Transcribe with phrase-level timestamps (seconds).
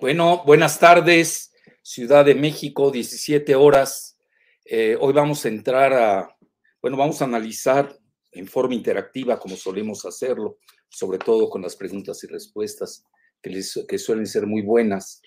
[0.00, 4.18] Bueno, buenas tardes, Ciudad de México, 17 horas.
[4.64, 6.36] Eh, hoy vamos a entrar a,
[6.80, 7.94] bueno, vamos a analizar
[8.32, 10.56] en forma interactiva, como solemos hacerlo,
[10.88, 13.04] sobre todo con las preguntas y respuestas
[13.42, 15.20] que, suelen ser muy buenas.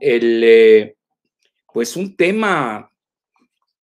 [0.00, 0.96] El, eh,
[1.72, 2.92] pues un tema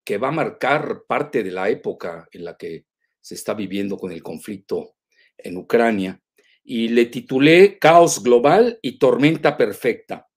[0.04, 2.84] que va a marcar parte de la época en la que
[3.22, 4.96] se está viviendo con el conflicto
[5.38, 6.20] en Ucrania
[6.66, 10.28] y le titulé Caos Global y Tormenta Perfecta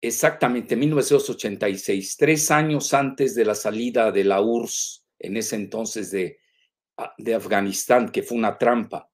[0.00, 6.40] exactamente 1986, tres años antes de la salida de la URSS, en ese entonces de,
[7.18, 9.08] de Afganistán, que fue una trampa,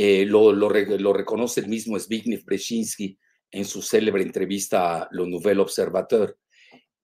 [0.00, 3.18] eh, lo, reconoce el mismo Zbigniew Brzezinski
[3.50, 6.38] en su célebre entrevista a Le Nouvel Observateur.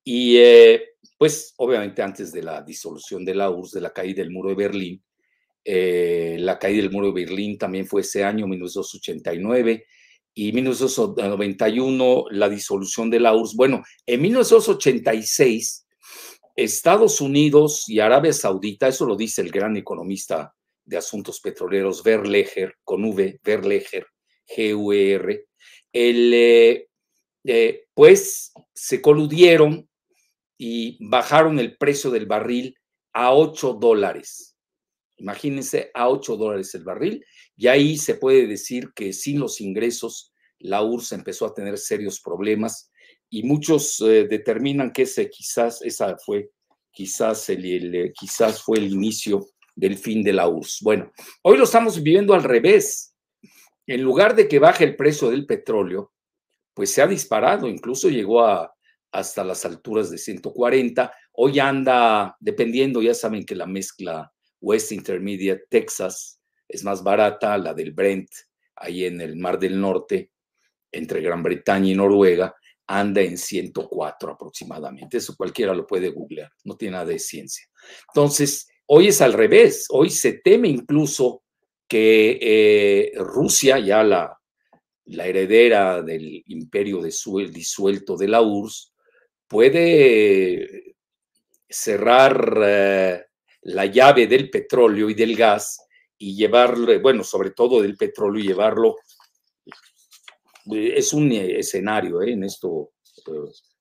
[0.05, 4.31] Y eh, pues obviamente antes de la disolución de la URSS, de la caída del
[4.31, 5.03] muro de Berlín,
[5.65, 9.87] eh, la caída del muro de Berlín también fue ese año, 1989,
[10.33, 13.57] y 1991 la disolución de la URSS.
[13.57, 15.89] Bueno, en 1986,
[16.55, 20.55] Estados Unidos y Arabia Saudita, eso lo dice el gran economista
[20.85, 24.07] de Asuntos Petroleros, Verleger, con V, Verleger,
[24.47, 25.47] G-U-E-R,
[25.93, 26.89] eh,
[27.45, 29.89] eh, pues se coludieron
[30.59, 32.77] y bajaron el precio del barril
[33.13, 34.57] a 8 dólares.
[35.17, 37.25] Imagínense, a 8 dólares el barril.
[37.57, 42.21] Y ahí se puede decir que sin los ingresos, la URSS empezó a tener serios
[42.21, 42.91] problemas
[43.31, 46.51] y muchos eh, determinan que ese quizás, esa fue
[46.91, 50.81] quizás el, quizás fue el inicio del fin de la URSS.
[50.83, 51.13] Bueno,
[51.43, 53.15] hoy lo estamos viviendo al revés.
[53.87, 56.13] En lugar de que baje el precio del petróleo,
[56.73, 58.75] pues se ha disparado, incluso llegó a
[59.15, 61.13] hasta las alturas de 140.
[61.35, 67.73] Hoy anda, dependiendo, ya saben que la mezcla West Intermediate Texas es más barata, la
[67.75, 68.29] del Brent,
[68.75, 70.33] ahí en el Mar del Norte,
[70.91, 72.57] entre Gran Bretaña y Noruega,
[72.89, 75.19] anda en 104 aproximadamente.
[75.19, 77.67] Eso cualquiera lo puede googlear, no tiene nada de ciencia.
[78.09, 81.43] Entonces, Hoy es al revés, hoy se teme incluso
[81.89, 84.39] que eh, Rusia, ya la,
[85.07, 88.93] heredera del imperio disuelto de la URSS,
[89.49, 90.97] puede
[91.67, 93.25] cerrar eh,
[93.63, 95.87] la llave del petróleo y del gas
[96.19, 98.97] y llevarlo, bueno, sobre todo del petróleo y llevarlo,
[100.73, 102.93] eh, es un escenario, en esto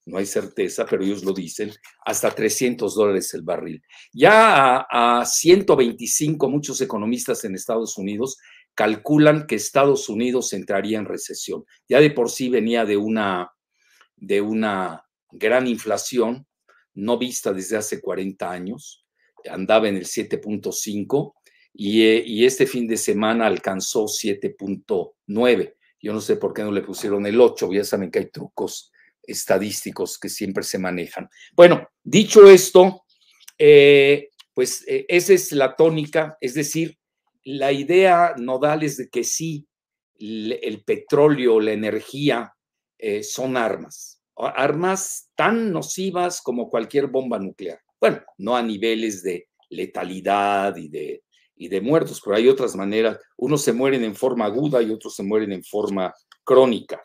[0.05, 1.71] no hay certeza, pero ellos lo dicen,
[2.05, 3.81] hasta 300 dólares el barril.
[4.11, 8.37] Ya a, 125, muchos economistas en Estados Unidos
[8.75, 11.63] calculan que Estados Unidos entraría en recesión.
[11.87, 13.51] Ya de por sí venía de una,
[14.17, 16.47] de una gran inflación
[16.95, 19.05] no vista desde hace 40 años,
[19.49, 21.33] andaba en el 7.5
[21.73, 25.75] y, y este fin de semana alcanzó 7.9.
[26.01, 28.91] Yo no sé por qué no le pusieron el 8, ya saben que hay trucos
[29.23, 31.29] estadísticos que siempre se manejan.
[31.55, 33.03] Bueno, dicho esto,
[33.57, 36.97] eh, pues eh, esa es la tónica, es decir,
[37.43, 39.67] la idea nodal es de que sí,
[40.19, 42.53] el, petróleo, la energía
[42.97, 47.79] eh, son armas, armas tan nocivas como cualquier bomba nuclear.
[47.99, 51.23] Bueno, no a niveles de letalidad y de,
[51.55, 53.17] y de muertos, pero hay otras maneras.
[53.37, 56.13] Unos se mueren en forma aguda y otros se mueren en forma
[56.43, 57.01] crónica.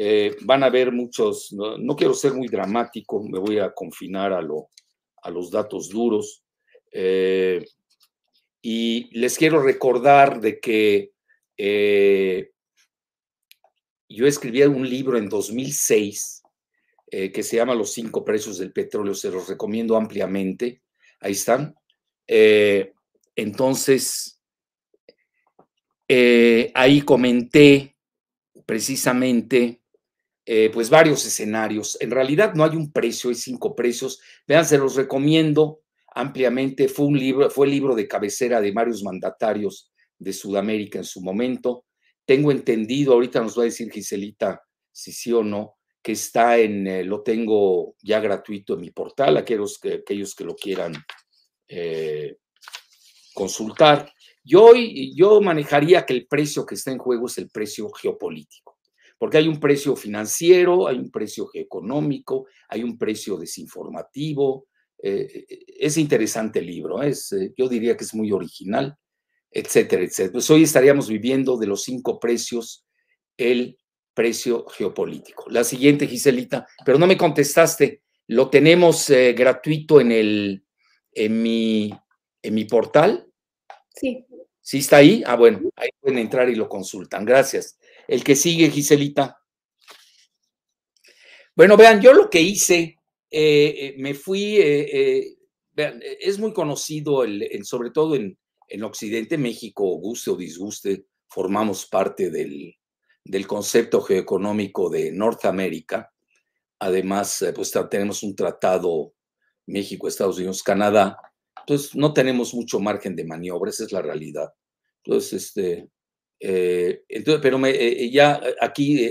[0.00, 4.40] Eh, van a haber muchos, no, quiero ser muy dramático, me voy a confinar a,
[4.40, 4.68] lo,
[5.22, 6.44] a los datos duros.
[6.92, 7.64] Eh,
[8.62, 11.10] y les quiero recordar de que
[11.56, 12.50] eh,
[14.08, 16.42] yo escribí un libro en 2006
[17.10, 20.82] que se llama Los cinco precios del petróleo, se los recomiendo ampliamente.
[21.20, 21.74] Ahí están.
[23.34, 24.40] entonces,
[26.74, 27.96] ahí comenté
[28.68, 29.80] precisamente
[30.44, 31.96] eh, pues varios escenarios.
[32.02, 34.20] En realidad no hay un precio, hay cinco precios.
[34.46, 35.80] Vean, se los recomiendo
[36.14, 36.86] ampliamente.
[36.86, 41.22] Fue un libro, fue el libro de cabecera de varios mandatarios de Sudamérica en su
[41.22, 41.86] momento.
[42.26, 44.62] Tengo entendido, ahorita nos va a decir Giselita
[44.92, 49.38] si sí o no, que está en, eh, lo tengo ya gratuito en mi portal,
[49.38, 50.92] aquellos que, aquellos que lo quieran
[51.68, 52.36] eh,
[53.32, 54.12] consultar.
[54.48, 58.78] Yo, yo manejaría que el precio que está en juego es el precio geopolítico,
[59.18, 64.68] porque hay un precio financiero, hay un precio económico, hay un precio desinformativo.
[65.02, 68.96] Eh, eh, es interesante el libro, es, eh, yo diría que es muy original,
[69.50, 70.32] etcétera, etcétera.
[70.32, 72.86] Pues hoy estaríamos viviendo de los cinco precios
[73.36, 73.76] el
[74.14, 75.44] precio geopolítico.
[75.50, 78.02] La siguiente, Giselita, pero no me contestaste.
[78.28, 80.64] Lo tenemos gratuito en, el,
[81.12, 81.92] en, mi,
[82.42, 83.30] en mi portal.
[83.94, 84.27] Sí.
[84.68, 85.22] ¿Sí está ahí?
[85.24, 87.24] Ah, bueno, ahí pueden entrar y lo consultan.
[87.24, 87.78] Gracias.
[88.06, 89.38] El que sigue, Giselita.
[91.56, 92.98] Bueno, vean, yo lo que hice,
[93.30, 94.58] eh, eh, me fui,
[95.72, 98.38] vean, es muy conocido, el, sobre todo en,
[98.68, 102.76] en Occidente, México, guste o disguste, formamos parte del,
[103.24, 106.12] del concepto geoeconómico de Norteamérica.
[106.78, 109.14] Además, eh, pues tenemos un tratado
[109.64, 111.16] México, Estados Unidos, Canadá.
[111.60, 114.48] Entonces, no tenemos mucho margen de maniobra, esa es la realidad.
[115.04, 115.88] Entonces, este,
[116.40, 119.08] eh, entonces pero me, eh, ya aquí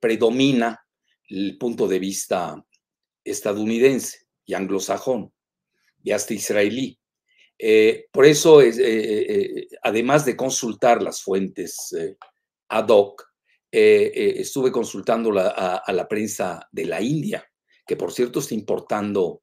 [0.00, 0.80] predomina
[1.28, 2.64] el punto de vista
[3.24, 5.32] estadounidense y anglosajón
[6.02, 6.98] y hasta israelí.
[8.12, 8.60] por eso,
[9.82, 11.94] además de consultar las fuentes
[12.68, 13.32] ad hoc,
[13.74, 17.42] eh, eh, estuve consultando a, la prensa de la India,
[17.86, 19.41] que por cierto está importando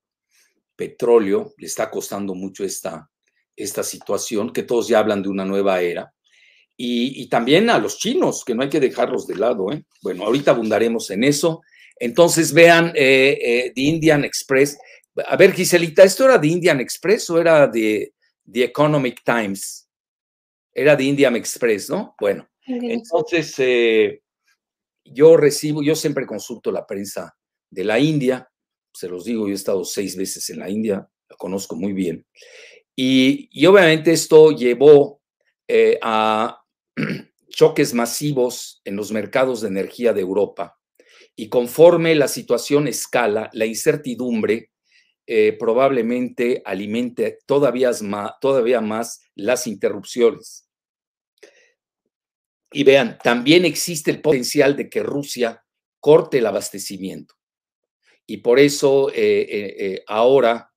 [0.80, 3.10] petróleo, le está costando mucho esta,
[3.54, 6.14] esta situación, que todos ya hablan de una nueva era,
[6.82, 9.70] y, también a los chinos, que no hay que dejarlos de lado.
[9.70, 9.84] ¿eh?
[10.02, 11.62] Bueno, ahorita abundaremos en eso.
[12.00, 14.78] Entonces vean The Indian Express.
[15.28, 18.14] A ver, Giselita, ¿esto era The Indian Express o era de
[18.50, 19.90] The Economic Times?
[20.74, 22.16] Era The Indian Express, ¿no?
[22.18, 24.22] Bueno, entonces, eh,
[25.04, 27.36] yo recibo, yo siempre consulto la prensa
[27.70, 28.50] de la India,
[28.94, 32.26] se los digo, yo he estado seis veces en la India, la conozco muy bien,
[32.96, 35.22] y, obviamente esto llevó
[35.68, 36.62] eh, a
[37.50, 40.78] choques masivos en los mercados de energía de Europa,
[41.36, 44.72] y conforme la situación escala, la incertidumbre
[45.32, 50.68] eh, probablemente alimente todavía más, todavía más las interrupciones.
[52.72, 55.64] Y vean, también existe el potencial de que Rusia
[56.00, 57.36] corte el abastecimiento.
[58.30, 60.72] Y por eso eh, eh, eh, ahora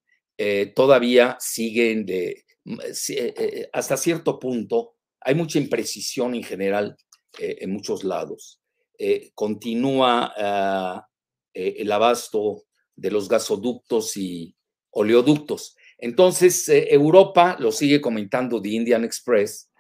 [0.75, 2.79] todavía siguen de, mm,
[3.73, 6.97] hasta cierto punto, hay mucha imprecisión en general
[7.39, 8.59] en muchos lados.
[9.35, 11.07] continúa ah,
[11.53, 12.65] el abasto
[12.97, 14.57] de los gasoductos y
[14.91, 15.77] oleoductos.
[15.99, 19.71] Entonces, Europa, lo sigue comentando The Indian Express,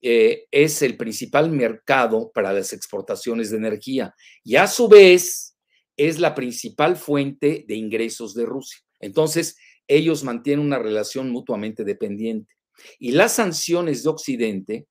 [0.00, 5.49] es el principal mercado para las exportaciones de energía y a su vez
[6.08, 8.80] es la principal fuente de ingresos de Rusia.
[9.00, 9.56] Entonces,
[9.86, 12.54] ellos mantienen una relación mutuamente dependiente.
[12.98, 14.86] Y las sanciones de Occidente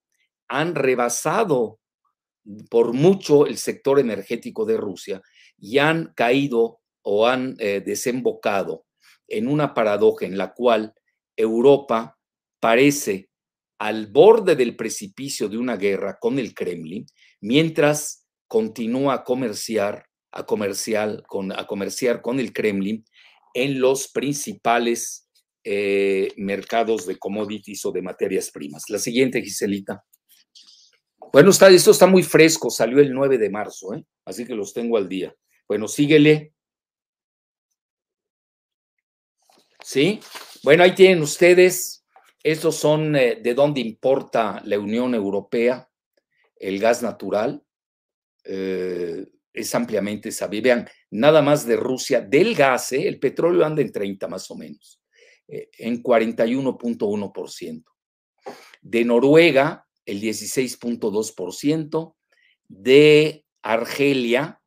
[0.47, 1.79] han rebasado
[2.69, 5.21] por mucho el sector energético de Rusia
[5.57, 8.85] y han caído o han eh, desembocado
[9.27, 10.93] en una paradoja en la cual
[11.35, 12.17] Europa
[12.59, 13.29] parece
[13.79, 17.05] al borde del precipicio de una guerra con el Kremlin,
[17.39, 23.03] mientras continúa a comerciar, a comerciar, con, a comerciar con el Kremlin
[23.53, 25.27] en los principales
[25.63, 28.83] eh, mercados de commodities o de materias primas.
[28.89, 30.03] La siguiente, Giselita.
[31.31, 34.03] Bueno, está, esto está muy fresco, salió el 9 de marzo, ¿eh?
[34.25, 35.35] así que los tengo al día.
[35.67, 36.53] Bueno, síguele.
[39.83, 40.19] ¿Sí?
[40.63, 41.99] Bueno, ahí tienen ustedes
[42.43, 45.89] estos son eh, de dónde importa la Unión Europea
[46.55, 47.63] el gas natural.
[48.43, 50.63] Eh, es ampliamente sabido.
[50.63, 54.55] Vean, nada más de Rusia, del gas, eh, el petróleo anda en 30 más o
[54.55, 55.01] menos,
[55.47, 57.83] en 41.1%.
[58.81, 62.15] De Noruega, el 16.2%.
[62.67, 64.61] De Argelia,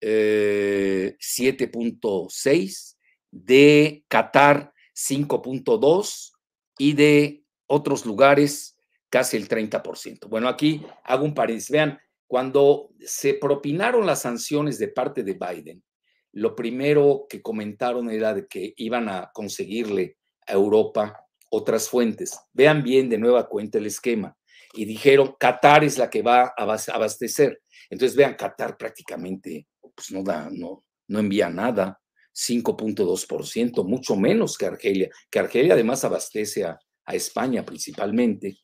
[0.00, 2.96] 7.6%.
[3.30, 6.32] De Qatar, 5.2%
[6.78, 8.76] y de otros lugares
[9.08, 10.28] casi el 30%.
[10.28, 11.70] Bueno, aquí hago un paréntesis.
[11.70, 11.98] Vean,
[12.32, 15.84] cuando se propinaron las sanciones de parte de Biden,
[16.32, 22.40] lo primero que comentaron era de que iban a conseguirle a Europa otras fuentes.
[22.54, 24.34] Vean bien de nueva cuenta el esquema.
[24.72, 27.60] Y dijeron, Qatar es la que va a abastecer.
[27.90, 32.00] Entonces, vean, Qatar prácticamente pues no, da, no, no envía nada.
[32.34, 38.56] 5.2%, mucho menos que Argelia, que Argelia además abastece a, España principalmente.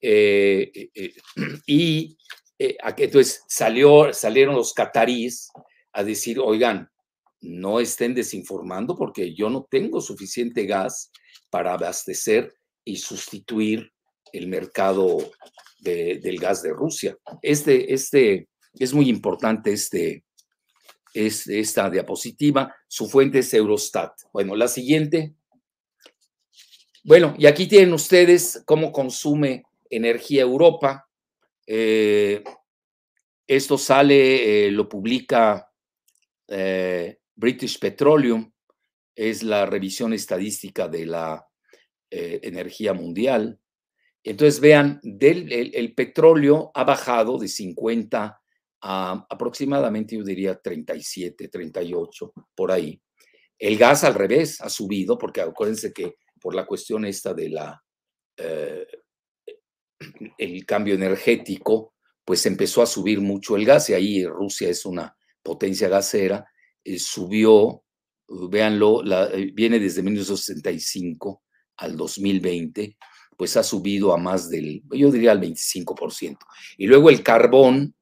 [0.00, 1.14] Eh, eh, eh,
[1.66, 2.16] y
[2.58, 5.48] entonces salió, salieron los cataríes
[5.92, 6.90] a decir, oigan,
[7.40, 11.10] no estén desinformando porque yo no tengo suficiente gas
[11.50, 13.92] para abastecer y sustituir
[14.32, 15.18] el mercado
[15.80, 17.16] del gas de Rusia.
[17.42, 20.24] Este, este, es muy importante este,
[21.14, 22.74] es esta diapositiva.
[22.88, 24.12] Su fuente es Eurostat.
[24.32, 25.34] Bueno, la siguiente.
[27.04, 31.08] Bueno, y aquí tienen ustedes cómo consume energía Europa.
[31.66, 32.42] Eh,
[33.46, 35.70] Esto sale, eh, lo publica
[36.48, 38.50] eh, British Petroleum,
[39.14, 41.46] es la revisión estadística de la
[42.10, 43.58] energía mundial.
[44.22, 48.40] Entonces, vean, el, petróleo ha bajado de 50
[48.82, 53.00] a aproximadamente, yo diría, 37, 38, por ahí.
[53.58, 57.82] El gas al revés ha subido, porque acuérdense que por la cuestión esta de la,
[60.38, 61.94] el cambio energético,
[62.24, 66.46] pues empezó a subir mucho el gas y ahí Rusia es una potencia gasera,
[66.82, 67.82] eh, subió,
[68.28, 71.42] véanlo, eh, viene desde 1965
[71.76, 72.96] al 2020,
[73.36, 76.38] pues ha subido a más del, yo diría al 25%.
[76.78, 77.94] Y luego el carbón,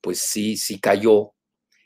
[0.00, 1.34] pues sí, sí cayó.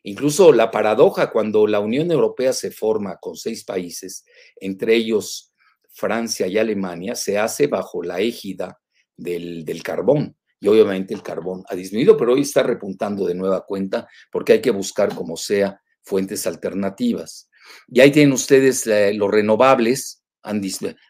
[0.04, 4.24] Incluso la paradoja cuando la Unión Europea se forma con seis países,
[4.56, 5.52] entre ellos
[5.90, 8.81] Francia y Alemania, se hace bajo la égida
[9.22, 10.36] del, del carbón.
[10.60, 14.60] Y obviamente el carbón ha disminuido, pero hoy está repuntando de nueva cuenta porque hay
[14.60, 17.48] que buscar como sea fuentes alternativas.
[17.88, 20.60] Y ahí tienen ustedes eh, los renovables, han,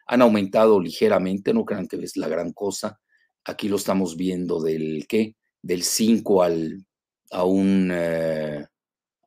[0.06, 2.98] han, aumentado ligeramente, no crean que es la gran cosa.
[3.44, 6.86] Aquí lo estamos viendo del qué, del 5 al
[7.30, 8.64] a un, eh,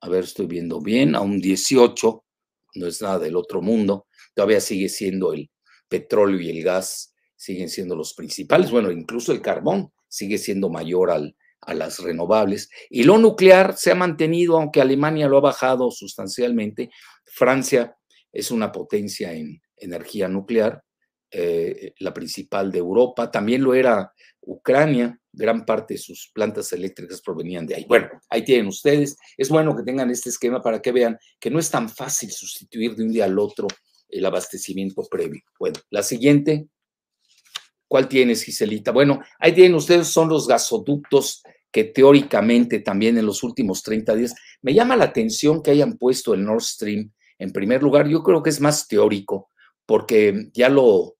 [0.01, 2.23] a ver, estoy viendo bien, a un 18,
[2.75, 5.49] no es nada del otro mundo, todavía sigue siendo el
[5.89, 7.14] petróleo y el gas,
[7.45, 12.69] siguen siendo los principales, bueno, incluso el carbón sigue siendo mayor al, a las renovables.
[12.89, 16.89] Y lo nuclear se ha mantenido, aunque Alemania lo ha bajado sustancialmente.
[17.25, 17.95] Francia
[18.31, 20.83] es una potencia en energía nuclear,
[21.31, 23.29] eh, la principal de Europa.
[23.29, 24.11] También lo era
[24.41, 27.85] Ucrania, gran parte de sus plantas eléctricas provenían de ahí.
[27.87, 29.17] Bueno, ahí tienen ustedes.
[29.37, 32.95] Es bueno que tengan este esquema para que vean que no es tan fácil sustituir
[32.95, 33.67] de un día al otro
[34.07, 35.41] el abastecimiento previo.
[35.59, 36.67] Bueno, la siguiente.
[37.95, 38.91] ¿Cuál tienes, Giselita?
[38.91, 44.35] Bueno, ahí tienen ustedes, son los gasoductos que teóricamente también en los últimos 30 días,
[44.61, 48.09] me llama la atención que hayan puesto el Nord Stream en primer lugar.
[48.09, 49.49] Yo creo que es más teórico,
[49.85, 51.15] porque ya lo,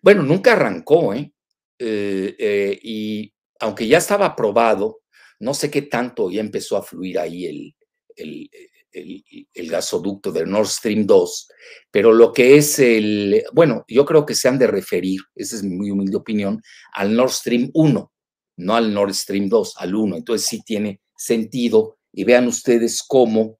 [0.00, 1.32] bueno, nunca arrancó, ¿eh?
[1.80, 5.00] eh, eh y aunque ya estaba aprobado,
[5.40, 7.74] no sé qué tanto ya empezó a fluir ahí el,
[8.14, 8.48] el,
[8.92, 11.48] el, gasoducto del Nord Stream 2,
[11.90, 15.62] pero lo que es el, bueno, yo creo que se han de referir, esa es
[15.62, 18.12] mi muy humilde opinión, al Nord Stream 1,
[18.56, 20.16] no al Nord Stream 2, al 1.
[20.16, 23.58] Entonces sí tiene sentido y vean ustedes cómo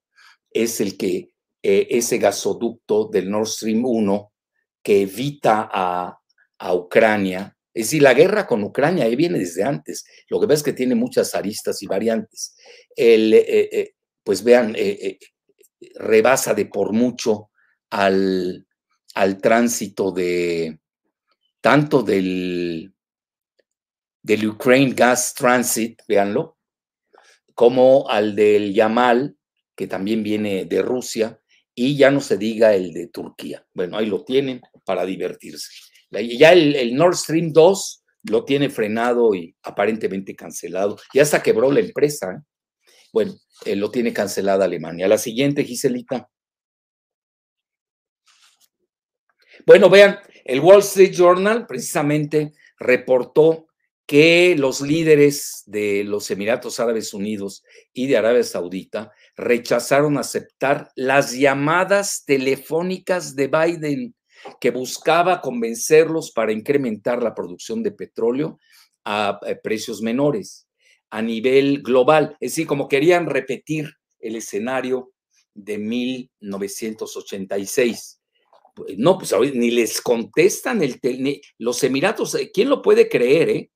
[0.51, 1.29] es el que
[1.63, 4.31] eh, ese gasoducto del Nord Stream 1
[4.83, 6.19] que evita a,
[6.59, 10.05] a Ucrania, es decir, la guerra con Ucrania ahí viene desde antes.
[10.29, 12.55] Lo que pasa es que tiene muchas aristas y variantes.
[12.95, 14.75] El, eh, eh, pues vean,
[15.95, 17.49] rebasa de por mucho
[17.89, 18.65] al,
[19.15, 20.79] al tránsito de
[21.61, 22.93] tanto del,
[24.21, 26.57] del Ukraine Gas Transit, véanlo,
[27.53, 29.37] como al del Yamal,
[29.75, 31.39] que también viene de Rusia,
[31.75, 33.65] y ya no se diga el de Turquía.
[33.73, 35.69] Bueno, ahí lo tienen para divertirse.
[36.11, 40.97] Ya el, Nord Stream 2 lo tiene frenado y aparentemente cancelado.
[41.13, 42.33] Ya hasta quebró la empresa.
[42.33, 42.41] ¿eh?
[43.13, 45.07] Bueno, eh, lo tiene cancelada Alemania.
[45.07, 46.29] La siguiente, Giselita.
[49.67, 53.67] Bueno, vean, el Wall Street Journal precisamente reportó
[54.07, 61.33] que los líderes de los Emiratos Árabes Unidos y de Arabia Saudita rechazaron aceptar las
[61.33, 64.15] llamadas telefónicas de Biden
[64.59, 68.59] que buscaba convencerlos para incrementar la producción de petróleo
[69.05, 70.67] a eh, precios menores
[71.13, 72.35] a nivel global.
[72.39, 75.13] Es decir, como querían repetir el escenario
[75.53, 78.19] de 1986.
[78.73, 80.99] Pues, no, pues ni les contestan el
[81.59, 83.49] los Emiratos, eh, ¿quién lo puede creer?
[83.51, 83.69] Eh?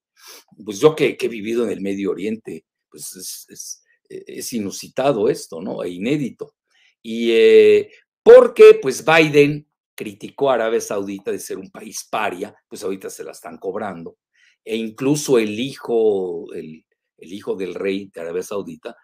[0.66, 5.84] pues yo que, he vivido en el Medio Oriente, pues es, es, inusitado esto, ¿no?
[5.84, 6.56] E inédito.
[7.04, 7.92] Y eh,
[8.24, 13.24] porque pues Biden criticó a Arabia Saudita de ser un país paria, pues ahorita se
[13.24, 14.18] la están cobrando.
[14.66, 16.84] E incluso el hijo, el,
[17.20, 18.96] hijo del rey de Arabia Saudita,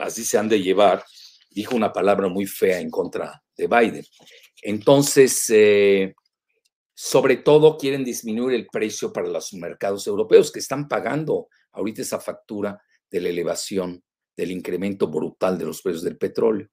[0.00, 1.04] así se han de llevar,
[1.50, 4.04] dijo una palabra muy fea en contra de Biden.
[4.62, 6.14] Entonces, eh,
[6.94, 12.20] sobre todo quieren disminuir el precio para los mercados europeos que están pagando ahorita esa
[12.20, 14.02] factura de la elevación,
[14.36, 16.68] del incremento brutal de los precios del petróleo.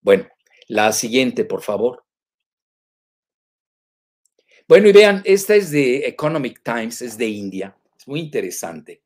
[0.00, 0.28] Bueno,
[0.68, 2.04] la siguiente, por favor.
[4.66, 7.76] Bueno, y vean, esta es de Economic Times, es de India.
[7.98, 9.02] Es muy interesante,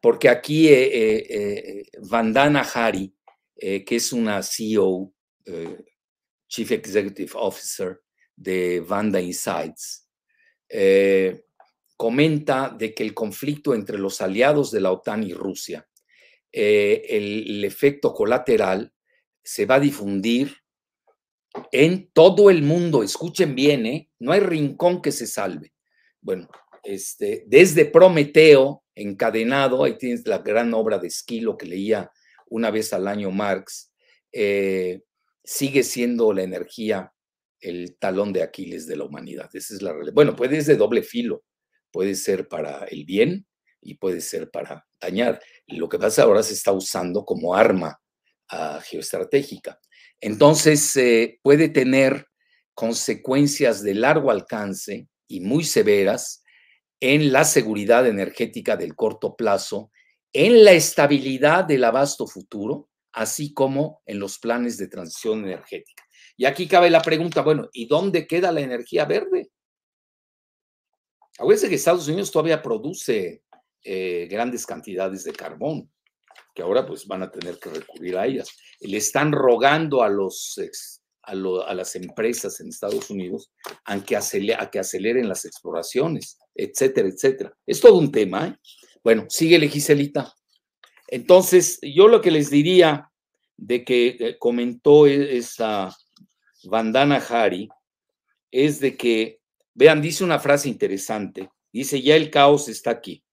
[0.00, 3.14] porque aquí eh, eh, eh, Vandana Hari,
[3.56, 5.12] que es una CEO,
[6.48, 8.00] Chief Executive Officer
[8.34, 10.08] de Vanda Insights,
[11.94, 15.86] comenta de que el conflicto entre los aliados de la OTAN y Rusia
[16.50, 18.94] el, efecto colateral
[19.42, 20.56] se va a difundir
[21.70, 23.02] en todo el mundo.
[23.02, 25.74] Escuchen bien, no hay rincón que se salve.
[26.22, 26.48] Bueno,
[26.82, 32.10] este, desde Prometeo, encadenado, ahí tienes la gran obra de Esquilo que leía
[32.48, 33.92] una vez al año Marx,
[34.32, 35.02] eh,
[35.44, 37.12] sigue siendo la energía
[37.60, 39.50] el talón de Aquiles de la humanidad.
[39.52, 41.44] Esa es la Bueno, puede ser de doble filo,
[41.90, 43.46] puede ser para el bien
[43.80, 45.40] y puede ser para dañar.
[45.66, 48.00] Lo que pasa ahora se está usando como arma
[48.52, 49.78] uh, geoestratégica.
[50.20, 52.26] Entonces, eh, puede tener
[52.74, 56.39] consecuencias de largo alcance y muy severas
[57.00, 59.90] en la seguridad energética del corto plazo,
[60.32, 66.04] en la estabilidad del abasto futuro, así como en los planes de transición energética.
[66.36, 69.50] Y aquí cabe la pregunta, bueno, ¿y dónde queda la energía verde?
[71.38, 73.42] Acuérdense que Estados Unidos todavía produce
[73.82, 75.90] eh, grandes cantidades de carbón,
[76.54, 78.50] que ahora pues van a tener que recurrir a ellas.
[78.80, 80.58] Le están rogando a, los,
[81.30, 83.50] a, las empresas en Estados Unidos
[83.84, 87.56] a que, a que aceleren las exploraciones, etcétera, etcétera.
[87.66, 88.48] Es todo un tema.
[88.48, 88.56] ¿eh?
[89.02, 90.34] Bueno, sigue Giselita.
[91.08, 93.10] Entonces, yo lo que les diría
[93.56, 95.94] de que eh, comentó e, esa
[96.64, 97.68] Vandana Hari
[98.50, 99.40] es de que,
[99.74, 101.50] vean, dice una frase interesante.
[101.72, 103.24] Dice, ya el caos está aquí.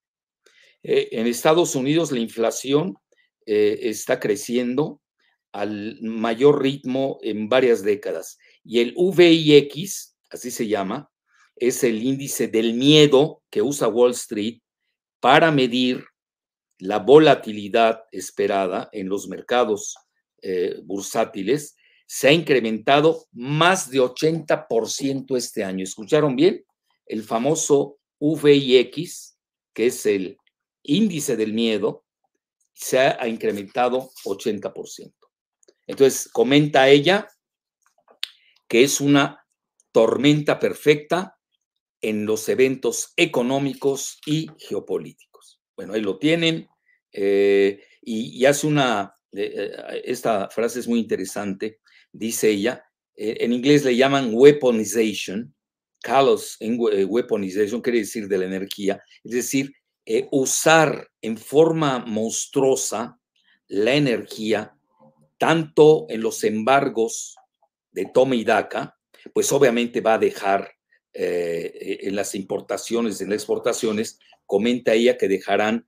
[0.83, 2.97] Eh, en Estados Unidos la inflación
[3.45, 5.01] eh, está creciendo
[5.51, 11.09] al mayor ritmo en varias décadas y el VIX, así se llama,
[11.55, 14.59] es el índice del miedo que usa Wall Street
[15.19, 16.05] para medir
[16.79, 19.95] la volatilidad esperada en los mercados
[20.41, 25.83] eh, bursátiles, se ha incrementado más de 80% este año.
[25.83, 26.63] ¿Escucharon bien?
[27.05, 29.37] El famoso VIX,
[29.73, 30.37] que es el
[30.83, 32.05] índice del miedo,
[32.73, 35.13] se ha incrementado 80%.
[35.87, 37.27] Entonces, comenta ella
[38.67, 39.45] que es una
[39.91, 41.37] tormenta perfecta
[42.01, 45.59] en los eventos económicos y geopolíticos.
[45.75, 46.67] Bueno, ahí lo tienen
[47.11, 51.79] eh, y, hace una, eh, eh, esta frase es muy interesante,
[52.11, 52.83] dice ella,
[53.19, 55.55] en inglés le llaman weaponization,
[56.03, 59.73] Carlos en weaponization quiere decir de la energía, es decir,
[60.29, 63.19] usar en forma monstruosa
[63.67, 64.76] la energía,
[65.37, 67.35] tanto en los embargos
[67.91, 68.97] de toma y daca,
[69.33, 70.71] pues obviamente va a dejar
[71.13, 75.87] eh, en las importaciones, en las exportaciones, comenta ella que dejarán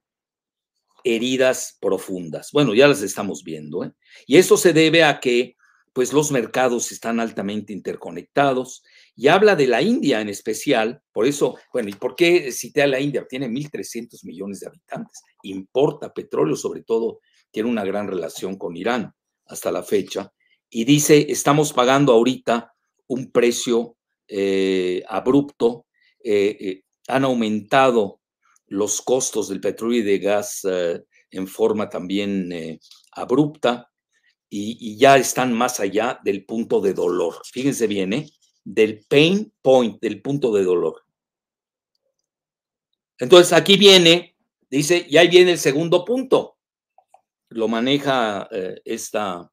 [1.03, 2.51] heridas profundas.
[2.51, 3.83] Bueno, ya las estamos viendo.
[3.83, 3.91] ¿eh?
[4.27, 5.55] Y eso se debe a que
[5.93, 8.83] pues los mercados están altamente interconectados
[9.15, 12.88] y habla de la India en especial, por eso, bueno, ¿y por qué cité a
[12.88, 13.25] la India?
[13.27, 17.19] Tiene 1.300 millones de habitantes, importa petróleo, sobre todo
[17.51, 19.13] tiene una gran relación con Irán
[19.49, 20.31] hasta la fecha,
[20.69, 22.73] y dice, estamos pagando ahorita
[23.07, 25.88] un precio eh, abrupto,
[26.23, 28.21] eh, eh, han aumentado
[28.67, 30.62] los costos del petróleo y de gas
[31.31, 32.79] en forma también
[33.13, 33.89] abrupta
[34.47, 37.41] y, y, ya están más allá del punto de dolor.
[37.51, 38.29] Fíjense bien, ¿eh?
[38.63, 41.03] del pain point, del punto de dolor.
[43.17, 44.35] Entonces aquí viene,
[44.69, 46.59] dice, y ahí viene el segundo punto.
[47.49, 49.51] Lo maneja eh, esta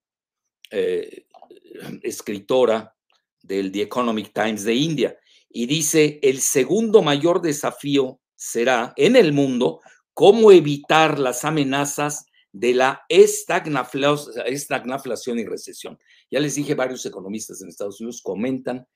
[0.71, 1.27] eh,
[2.03, 2.95] escritora
[3.43, 9.33] del The Economic Times de India y dice, el segundo mayor desafío será en el
[9.33, 9.81] mundo
[10.13, 15.99] cómo evitar las amenazas de la estagnación y recesión.
[16.31, 18.87] Ya les dije, varios economistas en Estados Unidos comentan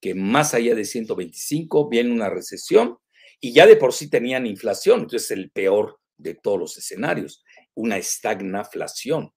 [0.00, 2.98] que más allá de 125 viene una recesión
[3.40, 7.42] y ya de por sí tenían inflación, entonces el peor de todos los escenarios,
[7.76, 9.32] una estagnaflación.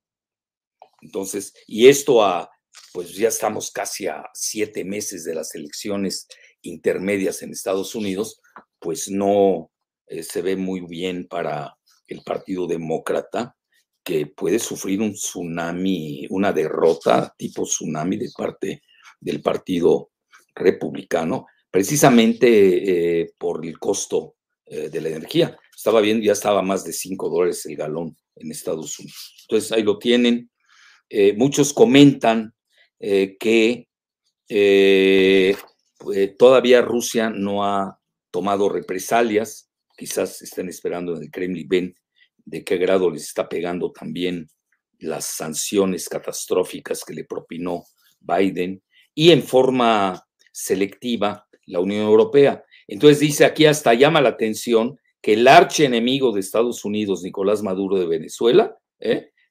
[1.01, 2.49] Entonces, y esto a,
[2.91, 6.27] pues ya estamos casi a siete meses de las elecciones
[6.61, 8.41] intermedias en Estados Unidos,
[8.79, 9.71] pues no
[10.07, 13.55] eh, se ve muy bien para el Partido Demócrata,
[14.03, 18.81] que puede sufrir un tsunami, una derrota tipo tsunami de parte
[19.19, 20.11] del Partido
[20.55, 25.57] republicano, precisamente eh, por el costo eh, de la energía.
[25.75, 29.35] Estaba viendo, ya estaba más de 5 dólares el galón en Estados Unidos.
[29.43, 30.49] Entonces ahí lo tienen.
[31.09, 32.53] Eh, muchos comentan
[32.99, 33.87] que
[35.97, 37.99] pues, todavía Rusia no ha
[38.31, 41.95] tomado represalias, quizás estén esperando en el Kremlin, ven
[42.45, 44.49] de qué grado les está pegando también
[44.99, 47.85] las sanciones catastróficas que le propinó
[48.19, 48.81] Biden
[49.13, 52.63] y en forma selectiva la Unión Europea.
[52.87, 57.97] Entonces dice aquí hasta llama la atención que el archienemigo de Estados Unidos, Nicolás Maduro
[57.97, 58.77] de Venezuela,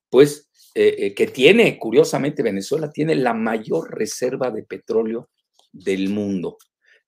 [0.08, 5.28] pues que tiene, curiosamente, Venezuela tiene la mayor reserva de petróleo
[5.72, 6.56] del mundo.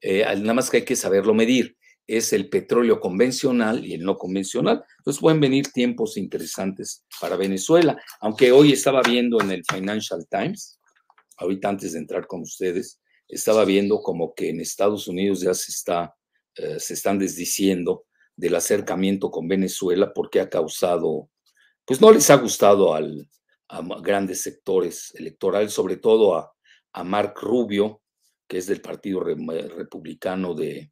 [0.02, 1.76] nada más que hay que saberlo medir
[2.16, 4.82] es el petróleo convencional y el no convencional.
[4.98, 10.80] Entonces pueden venir tiempos interesantes para Venezuela, aunque hoy estaba viendo en el Financial Times,
[11.36, 15.70] ahorita antes de entrar con ustedes, estaba viendo como que en Estados Unidos ya se,
[15.70, 16.12] está,
[16.56, 18.06] eh, se están desdiciendo
[18.40, 21.28] del acercamiento con Venezuela porque ha causado,
[21.84, 23.28] pues no les ha gustado al,
[23.68, 26.50] a grandes sectores electorales, sobre todo a,
[26.94, 28.00] a Mark Rubio,
[28.48, 30.90] que es del Partido Republicano de,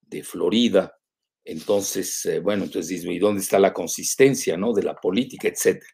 [0.00, 0.96] de Florida.
[1.44, 4.72] Entonces, eh, bueno, entonces ¿y dónde está la consistencia, no?
[4.72, 5.92] De la política, etcétera.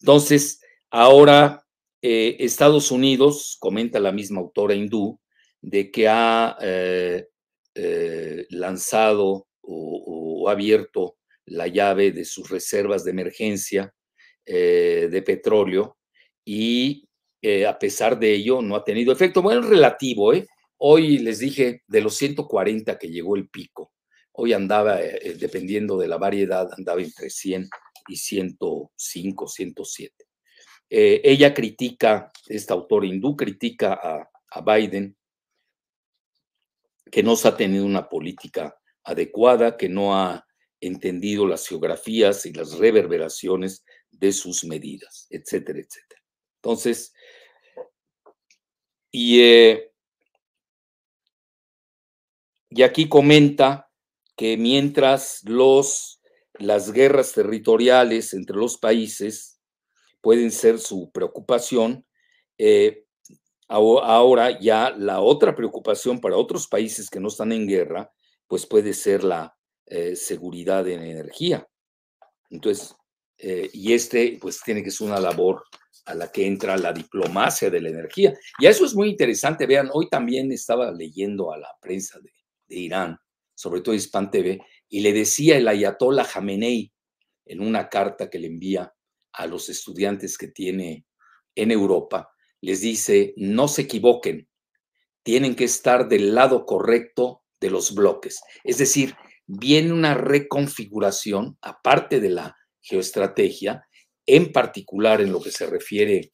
[0.00, 1.62] Entonces, ahora
[2.00, 5.20] eh, Estados Unidos, comenta la misma autora hindú,
[5.60, 7.26] de que ha eh,
[8.50, 13.92] lanzado o, abierto la llave de sus reservas de emergencia
[14.44, 15.98] de petróleo
[16.44, 17.08] y
[17.66, 19.42] a pesar de ello no ha tenido efecto.
[19.42, 20.46] Bueno, relativo, ¿eh?
[20.78, 23.92] Hoy les dije de los 140 que llegó el pico.
[24.32, 27.68] Hoy andaba, eh, eh, dependiendo de la variedad, andaba entre 100
[28.08, 30.26] y 105, 107.
[30.90, 35.16] Eh, ella critica, esta autora hindú critica a, a Biden,
[37.10, 38.76] que no se ha tenido una política
[39.06, 40.46] adecuada, que no ha
[40.80, 46.22] entendido las geografías y las reverberaciones de sus medidas, etcétera, etcétera.
[46.60, 47.14] Entonces,
[49.10, 49.40] y
[52.76, 53.90] y aquí comenta
[54.36, 56.20] que mientras los,
[56.58, 59.60] las guerras territoriales entre los países
[60.20, 62.04] pueden ser su preocupación,
[62.58, 63.06] eh,
[63.68, 68.12] ahora ya la otra preocupación para otros países que no están en guerra,
[68.46, 69.56] pues puede ser la
[69.86, 71.66] eh, seguridad en energía.
[72.50, 72.94] Entonces,
[73.38, 75.64] eh, y este pues tiene que ser una labor
[76.06, 78.34] a la que entra la diplomacia de la energía.
[78.58, 79.66] Y eso es muy interesante.
[79.66, 82.32] Vean, hoy también estaba leyendo a la prensa de,
[82.68, 83.18] Irán,
[83.54, 86.92] sobre todo Hispan TV, y le decía el ayatollah Jamenei
[87.44, 88.92] en una carta que le envía
[89.32, 91.06] a los estudiantes que tiene
[91.54, 92.30] en Europa,
[92.60, 94.48] les dice, no se equivoquen,
[95.22, 98.40] tienen que estar del lado correcto de los bloques.
[98.64, 99.14] Es decir,
[99.46, 103.86] viene una reconfiguración, aparte de la geoestrategia,
[104.26, 106.32] en particular en lo que se refiere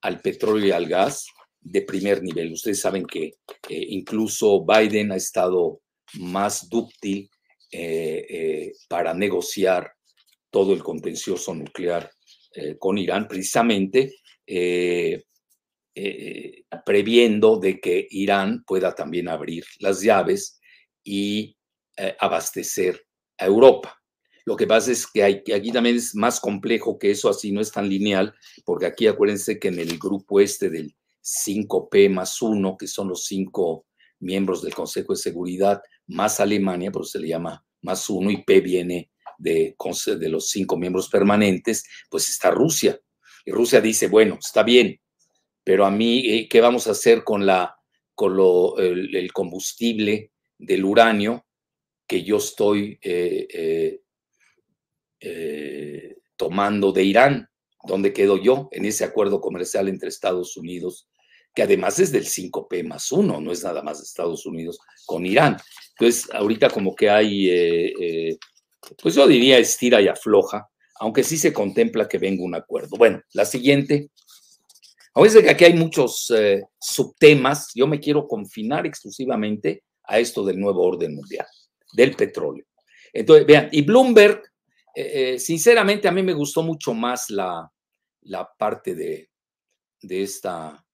[0.00, 1.26] al petróleo y al gas,
[1.62, 2.52] de primer nivel.
[2.52, 3.30] Ustedes saben que eh,
[3.68, 5.80] incluso Biden ha estado
[6.14, 7.30] más dúctil
[7.70, 9.92] eh, eh, para negociar
[10.50, 12.10] todo el contencioso nuclear
[12.78, 14.12] con Irán, precisamente
[16.84, 20.60] previendo de que Irán pueda también abrir las llaves
[21.04, 21.56] y
[22.18, 23.04] abastecer
[23.38, 24.02] a Europa.
[24.44, 27.70] Lo que pasa es que aquí también es más complejo que eso, así no es
[27.70, 28.34] tan lineal,
[28.64, 33.24] porque aquí acuérdense que en el grupo este del 5P más 1, que son los
[33.26, 33.86] cinco
[34.18, 38.42] miembros del Consejo de Seguridad, más Alemania, por eso se le llama más 1, y
[38.42, 39.76] P viene de,
[40.18, 42.98] de los cinco miembros permanentes, pues está Rusia.
[43.44, 45.00] Y Rusia dice, bueno, está bien,
[45.64, 47.76] pero a mí, eh, ¿qué vamos a hacer con, la,
[48.14, 50.32] con lo, el, combustible
[50.62, 51.46] del uranio
[52.06, 54.00] que yo estoy eh,
[55.20, 57.48] eh, tomando de Irán?
[57.84, 61.08] ¿Dónde quedo yo en ese acuerdo comercial entre Estados Unidos
[61.54, 65.56] que además es del 5P más 1, no es nada más Estados Unidos con Irán.
[65.90, 68.38] Entonces, ahorita como que hay, eh, eh,
[69.00, 72.96] pues yo diría estira y afloja, aunque sí se contempla que venga un acuerdo.
[72.96, 74.10] Bueno, la siguiente.
[75.14, 80.58] Aunque que aquí hay muchos eh, subtemas, yo me quiero confinar exclusivamente a esto del
[80.58, 81.46] nuevo orden mundial,
[81.92, 82.64] del petróleo.
[83.12, 84.42] Entonces, vean, y Bloomberg,
[85.38, 87.70] sinceramente a mí me gustó mucho más la,
[88.22, 89.30] la parte de,
[90.02, 90.84] de esta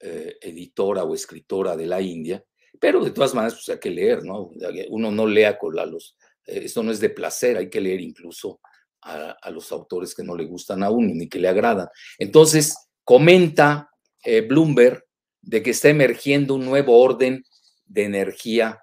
[0.00, 2.44] eh, editora o escritora de la India,
[2.78, 4.50] pero de todas maneras pues hay que leer, ¿no?
[4.90, 8.00] Uno no lea con la, los, eh, esto no es de placer, hay que leer
[8.00, 8.60] incluso
[9.02, 11.88] a, los autores que no le gustan a uno ni que le agradan.
[12.18, 13.90] Entonces, comenta
[14.24, 15.04] eh, Bloomberg
[15.40, 17.44] de que está emergiendo un nuevo orden
[17.92, 18.82] de energía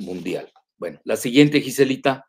[0.00, 0.52] mundial.
[0.76, 2.26] Bueno, la siguiente, Giselita.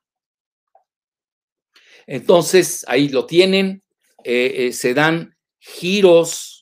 [2.06, 3.84] Entonces, ahí lo tienen,
[4.24, 6.60] se dan giros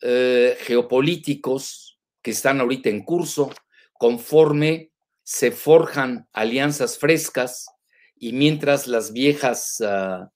[0.00, 3.50] eh, geopolíticos que están ahorita en curso,
[3.94, 4.92] conforme
[5.24, 7.66] se forjan alianzas frescas
[8.14, 10.30] y mientras las viejas, ah,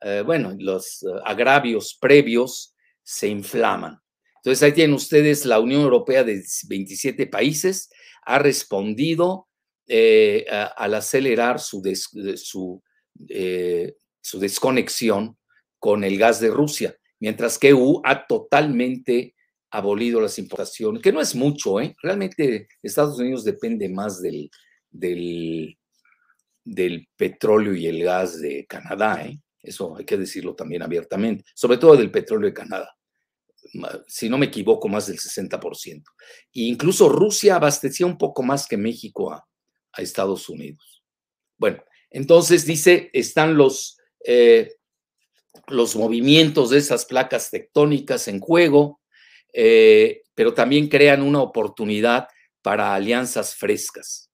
[0.00, 4.00] eh, bueno, los ah, agravios previos se inflaman.
[4.44, 7.88] Entonces ahí tienen ustedes la Unión Europea de 27 países,
[8.26, 9.48] ha respondido
[9.86, 10.44] eh,
[10.76, 11.82] al acelerar su,
[12.36, 12.82] su,
[14.20, 15.38] su desconexión
[15.78, 19.34] con el gas de Rusia, mientras que EU ha totalmente
[19.70, 21.96] abolido las importaciones, que no es mucho, ¿eh?
[22.02, 24.50] Realmente Estados Unidos depende más del,
[24.90, 25.76] del,
[26.64, 29.40] del petróleo y el gas de Canadá, ¿eh?
[29.62, 32.94] Eso hay que decirlo también abiertamente, sobre todo del petróleo de Canadá.
[34.06, 36.02] Si no me equivoco, más del 60%.
[36.52, 39.46] E incluso Rusia abastecía un poco más que México a,
[39.92, 41.02] a Estados Unidos.
[41.56, 44.76] Bueno, entonces dice, están los, eh,
[45.68, 49.00] los movimientos de esas placas tectónicas en juego,
[49.52, 52.28] eh, pero también crean una oportunidad
[52.62, 54.30] para alianzas frescas.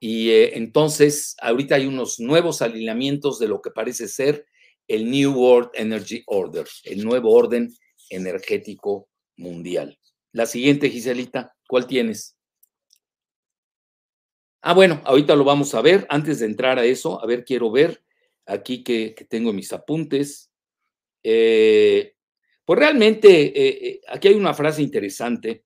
[0.00, 4.46] Y eh, entonces, ahorita hay unos nuevos alineamientos de lo que parece ser
[4.88, 7.74] el New World Energy Order, el nuevo orden
[8.10, 9.98] energético mundial.
[10.32, 12.36] La siguiente, Giselita, ¿cuál tienes?
[14.62, 16.06] Ah, bueno, ahorita lo vamos a ver.
[16.10, 18.02] Antes de entrar a eso, a ver, quiero ver
[18.46, 20.50] aquí que, tengo mis apuntes.
[21.22, 22.14] Eh,
[22.64, 25.64] pues realmente, eh, eh, aquí hay una frase interesante.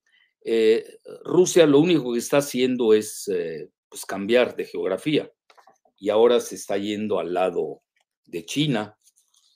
[1.24, 3.31] Rusia lo único que está haciendo es
[3.88, 5.31] pues cambiar de geografía
[5.98, 7.83] y ahora se está yendo al lado
[8.24, 8.98] de China.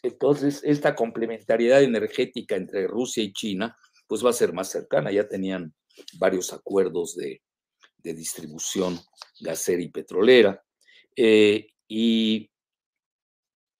[0.04, 3.74] Entonces, esta complementariedad energética entre Rusia y China,
[4.06, 5.10] pues va a ser más cercana.
[5.10, 5.74] Ya tenían
[6.18, 7.40] varios acuerdos de,
[8.02, 9.00] distribución
[9.40, 10.62] gasera y petrolera.
[11.16, 12.50] Eh, y,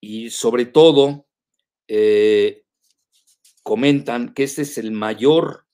[0.01, 1.27] y, sobre todo,
[1.87, 2.63] eh,
[3.61, 5.67] comentan que este es el mayor,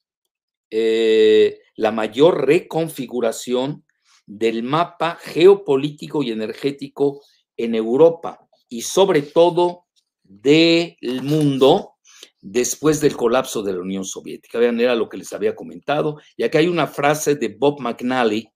[0.69, 3.85] eh, la mayor reconfiguración
[4.25, 7.23] del mapa geopolítico y energético
[7.55, 9.85] en Europa y sobre todo
[10.39, 11.95] del mundo
[12.39, 14.59] después del colapso de la Unión Soviética.
[14.59, 16.17] Vean, era lo que les había comentado.
[16.37, 18.49] Y aquí hay una frase de Bob McNally,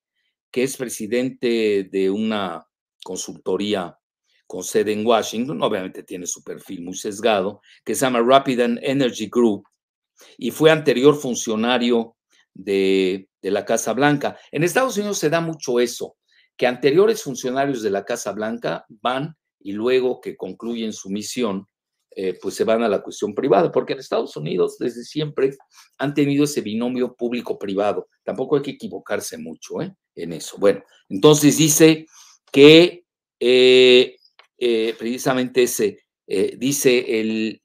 [0.50, 2.66] que es presidente de una
[3.04, 3.98] consultoría
[4.48, 9.28] con sede en Washington, obviamente tiene su perfil muy sesgado, que se llama Rapid Energy
[9.28, 9.66] Group,
[10.38, 12.16] y fue anterior funcionario
[12.54, 14.38] de, de la Casa Blanca.
[14.52, 16.16] En Estados Unidos se da mucho eso,
[16.56, 21.68] que anteriores funcionarios de la Casa Blanca van y luego que concluyen su misión,
[22.16, 25.58] eh, pues se van a la cuestión privada, porque en Estados Unidos desde siempre
[25.98, 28.08] han tenido ese binomio público-privado.
[28.24, 29.92] Tampoco hay que equivocarse mucho ¿eh?
[30.14, 30.58] en eso.
[30.60, 32.06] Bueno, entonces dice
[32.52, 33.06] que
[33.40, 34.16] eh,
[35.00, 35.98] precisamente ese,
[36.28, 37.64] dice el,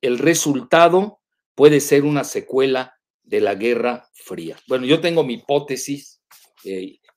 [0.00, 1.20] el resultado
[1.54, 4.58] puede ser una secuela de la Guerra Fría.
[4.66, 6.20] Bueno, yo tengo mi hipótesis,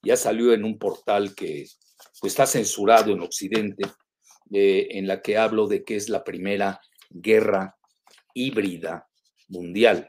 [0.03, 1.65] ya salió en un portal que
[2.21, 3.83] pues, está censurado en Occidente,
[4.51, 7.77] eh, en la que hablo de que es la primera guerra
[8.33, 9.07] híbrida
[9.47, 10.07] mundial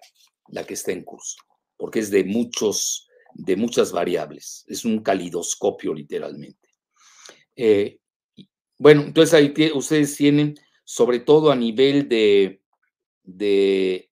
[0.49, 1.37] la que está en curso,
[1.77, 6.69] porque es de muchos, de muchas variables, es un calidoscopio literalmente.
[7.55, 7.99] Eh,
[8.79, 12.63] bueno, entonces ahí ustedes tienen, sobre todo a nivel de,
[13.23, 14.11] de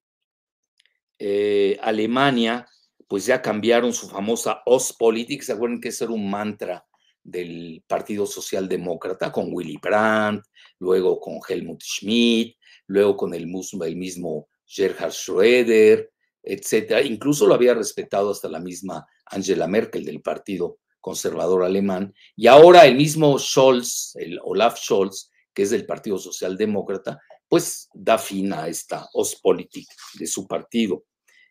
[1.18, 2.68] eh, Alemania,
[3.08, 6.86] pues ya cambiaron su famosa Ostpolitik, ¿se acuerdan que ese era un mantra
[7.30, 10.44] del Partido Socialdemócrata con Willy Brandt,
[10.78, 16.08] luego con Helmut Schmidt, luego con el, mismo Gerhard Schröder,
[16.42, 17.02] etcétera.
[17.02, 22.14] Incluso lo había respetado hasta la misma Angela Merkel del Partido Conservador Alemán.
[22.34, 28.18] Y ahora el mismo Scholz, el Olaf Scholz, que es del Partido Socialdemócrata, pues da
[28.18, 31.04] fin a esta Ostpolitik de su partido.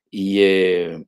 [0.10, 1.04] Y, eh,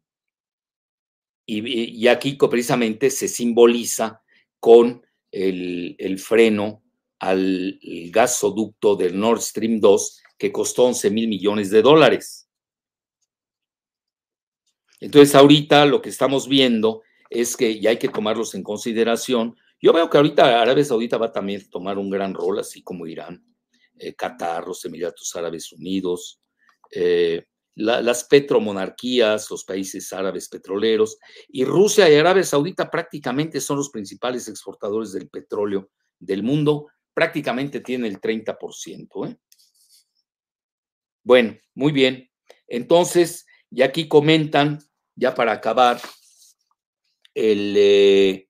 [1.45, 4.21] y, aquí precisamente se simboliza
[4.59, 6.83] con el, freno
[7.19, 7.79] al
[8.11, 12.49] gasoducto del Nord Stream 2 que costó 11 mil millones de dólares.
[15.01, 19.55] Entonces ahorita lo que estamos viendo es que ya hay que tomarlos en consideración.
[19.81, 23.05] Yo veo que ahorita Arabia Saudita va también a tomar un gran rol, así como
[23.05, 23.45] Irán,
[23.97, 26.41] eh, Qatar, los Emiratos Árabes Unidos,
[26.91, 33.89] eh, las petromonarquías, los países árabes petroleros, y Rusia y Arabia Saudita prácticamente son los
[33.89, 39.29] principales exportadores del petróleo del mundo, prácticamente tiene el 30%.
[39.29, 39.37] ¿eh?
[41.23, 42.29] Bueno, muy bien.
[42.67, 44.79] Entonces, ya aquí comentan,
[45.15, 46.01] ya para acabar,
[47.33, 48.49] el, eh,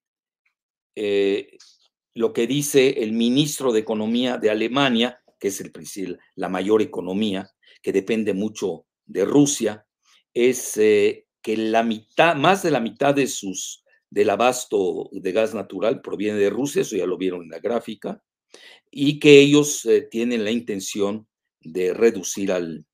[0.95, 1.57] eh,
[2.13, 7.49] lo que dice el ministro de Economía de Alemania, que es el, la mayor economía,
[7.81, 9.85] que depende mucho de Rusia
[10.33, 15.53] es eh, que la mitad, más de la mitad de sus, del abasto de gas
[15.53, 18.23] natural proviene de Rusia, eso ya lo vieron en la gráfica,
[18.91, 21.27] y que ellos eh, tienen la intención
[21.59, 22.85] de reducir al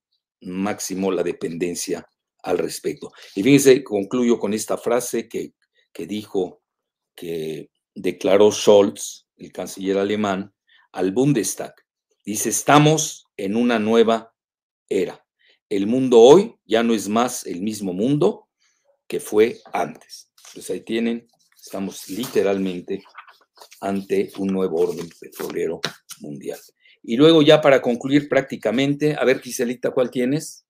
[0.42, 2.08] máximo la dependencia
[2.44, 3.12] al respecto.
[3.36, 5.54] Y fíjense, concluyo con esta frase que,
[5.92, 6.62] que dijo,
[7.16, 10.54] que declaró Scholz, el canciller alemán,
[10.92, 11.74] al Bundestag.
[12.24, 14.34] Dice, estamos en una nueva
[14.90, 15.25] era.
[15.70, 18.48] El mundo hoy ya no es más el mismo mundo
[19.08, 20.32] que fue antes.
[20.54, 23.04] Pues ahí tienen, estamos literalmente
[23.82, 25.82] ante un nuevo orden petrolero
[26.20, 26.60] mundial.
[27.02, 30.66] Y luego ya para concluir prácticamente, a ver Giselita, ¿cuál tienes?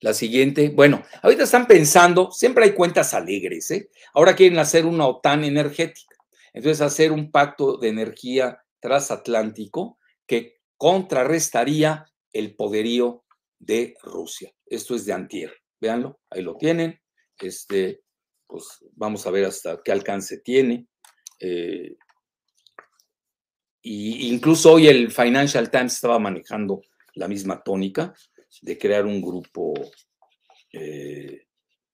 [0.00, 3.90] La siguiente, bueno, ahorita están pensando, siempre hay cuentas alegres, ¿eh?
[4.12, 6.16] Ahora quieren hacer una OTAN energética.
[6.52, 13.24] Entonces, hacer un pacto de energía transatlántico que contrarrestaría el poderío
[13.58, 14.52] de Rusia.
[14.66, 15.52] Esto es de antier.
[15.80, 17.00] Véanlo, ahí lo tienen.
[17.38, 18.02] Este,
[18.46, 20.86] pues vamos a ver hasta qué alcance tiene.
[21.40, 21.96] Eh,
[23.82, 26.80] y incluso hoy el Financial Times estaba manejando
[27.14, 28.14] la misma tónica
[28.62, 29.74] de crear un grupo
[30.72, 31.46] eh,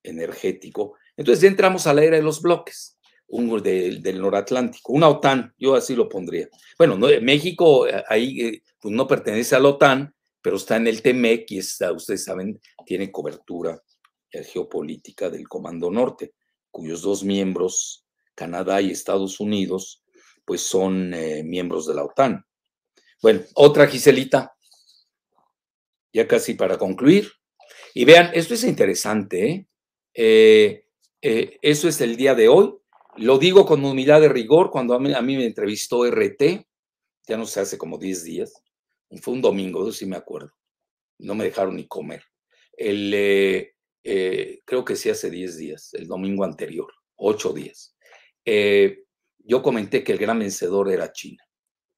[0.02, 0.96] energético.
[1.16, 5.74] Entonces ya entramos a la era de los bloques, un, del noratlántico, una OTAN, yo
[5.74, 6.48] así lo pondría.
[6.78, 11.50] Bueno, México eh, ahí pues no pertenece a la OTAN, pero está en el TEMEC
[11.50, 13.80] y está, ustedes saben, tiene cobertura
[14.30, 16.32] geopolítica del Comando Norte
[16.70, 20.02] cuyos dos miembros, Canadá y Estados Unidos,
[20.44, 22.44] pues son eh, miembros de la OTAN.
[23.22, 24.56] Bueno, otra Giselita,
[26.12, 27.30] ya casi para concluir.
[27.94, 29.66] Y vean, esto es interesante, ¿eh?
[30.14, 30.84] eh,
[31.20, 32.74] eh eso es el día de hoy.
[33.16, 36.66] Lo digo con humildad de rigor cuando a mí, me entrevistó RT,
[37.26, 38.54] ya no sé, hace como 10 días.
[39.20, 40.52] Fue un domingo, eso sí me acuerdo.
[41.18, 42.22] No me dejaron ni comer.
[42.72, 43.12] El,
[44.02, 47.96] eh, creo que sí hace 10 días, el domingo anterior, 8 días.
[48.44, 49.04] Eh,
[49.38, 51.44] yo comenté que el gran vencedor era China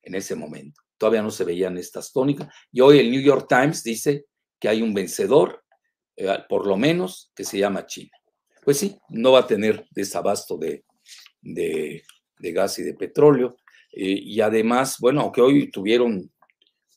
[0.03, 0.81] en ese momento.
[0.97, 2.49] Todavía no se veían estas tónicas.
[2.73, 4.27] Y hoy el New York Times dice
[4.59, 5.63] que hay un vencedor,
[6.17, 8.17] eh, por lo menos, que se llama China.
[8.65, 10.85] Pues sí, no va a tener desabasto de,
[11.41, 12.03] de,
[12.39, 13.57] gas y de petróleo.
[13.95, 16.32] y además, bueno, aunque hoy tuvieron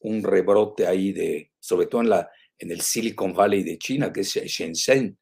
[0.05, 4.21] un rebrote ahí de, sobre todo en la, en el Silicon Valley de China, que
[4.21, 5.17] es Shenzhen.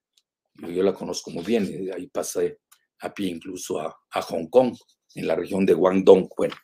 [0.56, 2.60] Yo, la conozco muy bien, eh, ahí pasé
[3.00, 4.76] a pie incluso a, Hong Kong,
[5.16, 6.30] en la región de Guangdong.
[6.38, 6.56] Bueno,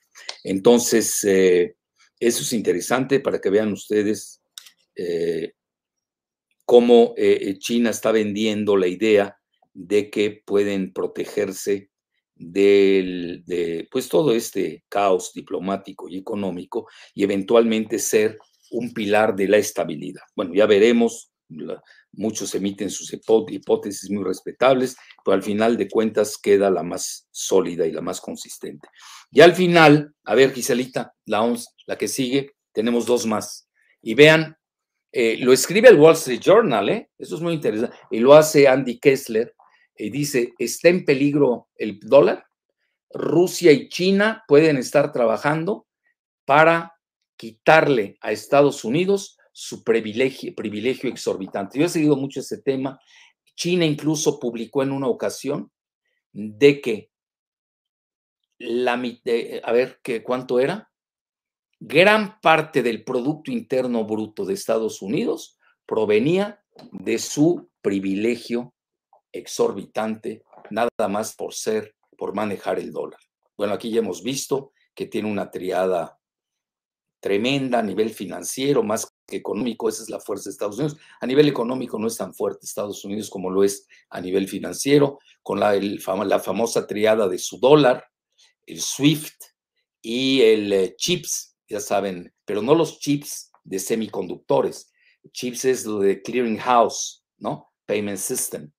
[0.44, 1.76] entonces, eh,
[2.20, 4.42] eso es interesante para que vean ustedes
[4.96, 5.54] eh,
[6.66, 7.16] cómo
[7.58, 9.38] China está vendiendo la idea
[9.74, 11.90] de que pueden protegerse
[12.40, 18.38] del, de pues todo este caos diplomático y económico y eventualmente ser
[18.72, 20.22] un pilar de la estabilidad.
[20.36, 21.32] Bueno, ya veremos,
[22.14, 27.86] muchos emiten sus hipótesis muy respetables, pero al final de cuentas queda la más sólida
[27.86, 28.88] y la más consistente.
[29.32, 33.68] Y al final, a ver, Giselita, la OMS, la que sigue, tenemos dos más.
[34.02, 34.56] Y vean,
[35.12, 37.10] eh, lo escribe el Wall Street Journal, ¿eh?
[37.18, 37.96] Eso es muy interesante.
[38.12, 39.54] Y lo hace Andy Kessler,
[40.00, 42.46] y dice, ¿está en peligro el dólar?
[43.12, 45.88] Rusia y China pueden estar trabajando
[46.46, 46.94] para
[47.36, 51.78] quitarle a Estados Unidos su privilegio, privilegio exorbitante.
[51.78, 53.00] Yo he seguido mucho ese tema.
[53.56, 55.70] China incluso publicó en una ocasión
[56.32, 57.12] de que
[58.58, 60.90] la a ver, ¿qué, ¿cuánto era?
[61.80, 68.74] Gran parte del Producto Interno Bruto de Estados Unidos provenía de su privilegio
[69.32, 73.20] exorbitante, nada más por ser, por manejar el dólar.
[73.58, 76.20] Bueno, aquí ya hemos visto que tiene una triada
[77.20, 80.98] tremenda a nivel financiero, más que económico, esa es la fuerza de Estados Unidos.
[81.20, 85.20] A nivel económico no es tan fuerte Estados Unidos como lo es a nivel financiero,
[85.44, 88.06] con la, la famosa triada de su dólar,
[88.66, 89.36] el SWIFT
[90.02, 94.92] y el eh, chips, ya saben, pero no los chips de semiconductores.
[95.32, 97.72] Chips es lo de clearing house, ¿no?
[97.86, 98.72] Payment system,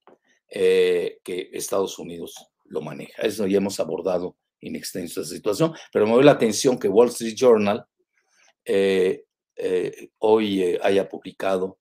[0.52, 2.34] eh, que Estados Unidos
[2.64, 3.22] lo maneja.
[3.22, 7.08] Eso ya hemos abordado en extenso esa situación, pero me doy la atención que Wall
[7.08, 7.86] Street Journal
[8.64, 11.78] eh, eh, hoy haya publicado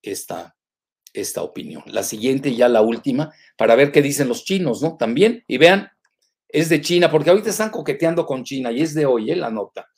[0.00, 0.56] esta,
[1.12, 1.82] esta opinión.
[1.86, 4.96] La siguiente, ya la última, para ver qué dicen los chinos, ¿no?
[4.96, 5.90] También, y vean,
[6.48, 9.88] es de China, porque ahorita están coqueteando con China y es de hoy, la nota.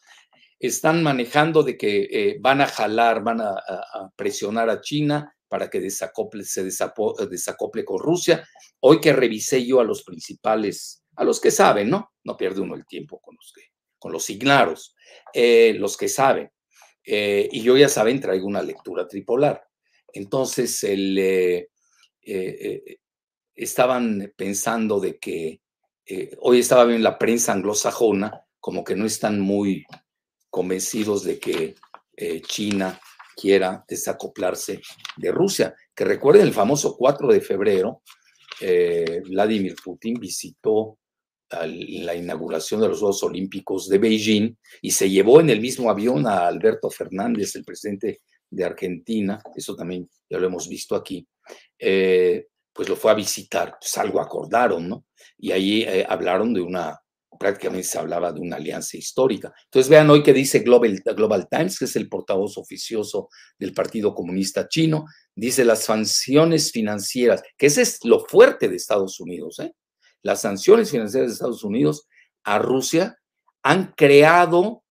[0.59, 3.55] Están manejando de que van a jalar, van a,
[4.17, 8.45] presionar a China para que desacople, se desacople con Rusia.
[8.81, 12.13] Hoy que revisé yo a los principales, a los que saben, ¿no?
[12.25, 13.53] No pierde uno el tiempo con los
[13.97, 14.97] con los signaros,
[15.33, 16.51] eh, los que saben.
[17.05, 19.65] Eh, y yo ya saben, traigo una lectura tripolar.
[20.13, 21.69] Entonces, el, eh,
[23.55, 25.61] estaban pensando de que
[26.41, 29.85] hoy estaba bien la prensa anglosajona, como que no están muy
[30.51, 31.77] convencidos de que
[32.43, 33.01] China
[33.35, 34.81] quiera desacoplarse
[35.17, 35.75] de Rusia.
[35.95, 38.03] Que recuerden el famoso 4 de febrero,
[39.27, 40.99] Vladimir Putin visitó
[41.51, 46.27] la inauguración de los Juegos Olímpicos de Beijing y se llevó en el mismo avión
[46.27, 51.27] a Alberto Fernández, el presidente de Argentina, eso también ya lo hemos visto aquí,
[51.79, 55.07] eh, pues lo fue a visitar, pues algo acordaron, ¿no?
[55.39, 57.01] Y ahí eh, hablaron de una,
[57.39, 59.53] prácticamente se hablaba de una alianza histórica.
[59.65, 63.29] Entonces vean hoy que dice Global, Global Times, que es el portavoz oficioso
[63.59, 69.21] del Partido Comunista Chino, dice las sanciones financieras, que ese es lo fuerte de Estados
[69.21, 69.73] Unidos, ¿eh?
[70.23, 72.09] Las sanciones financieras de Estados Unidos
[72.45, 73.19] a Rusia
[73.63, 74.83] han creado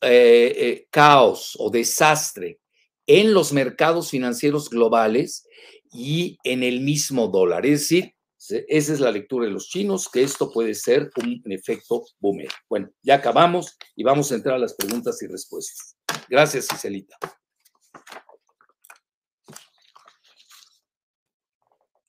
[0.00, 2.60] eh, eh, caos o desastre
[3.06, 5.46] en los mercados financieros globales
[5.92, 7.66] y en el mismo dólar.
[7.66, 8.14] Es decir,
[8.50, 12.48] esa es la lectura de los chinos, que esto puede ser un efecto boomer.
[12.68, 15.96] Bueno, ya acabamos y vamos a entrar a las preguntas y respuestas.
[16.28, 17.16] Gracias, Ciselita.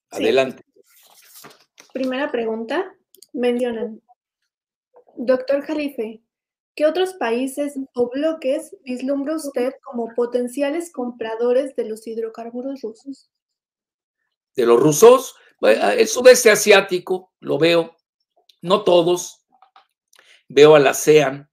[0.10, 0.64] Adelante.
[1.94, 2.94] Primera pregunta.
[3.34, 4.02] Mencionan.
[5.18, 6.22] Doctor Jalife,
[6.76, 13.30] ¿qué otros países o bloques vislumbra usted como potenciales compradores de los hidrocarburos rusos?
[14.56, 17.96] De los rusos, el sudeste asiático, lo veo,
[18.62, 19.46] no todos.
[20.48, 21.50] Veo a la ASEAN,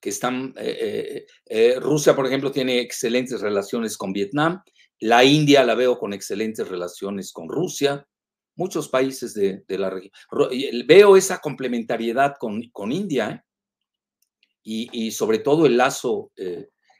[0.00, 4.62] que están, eh, eh, eh, Rusia, por ejemplo, tiene excelentes relaciones con Vietnam,
[5.00, 8.06] la India la veo con excelentes relaciones con Rusia,
[8.56, 10.12] muchos países de, la región.
[10.86, 13.44] Veo esa complementariedad con, con India
[14.64, 16.32] y, sobre todo el lazo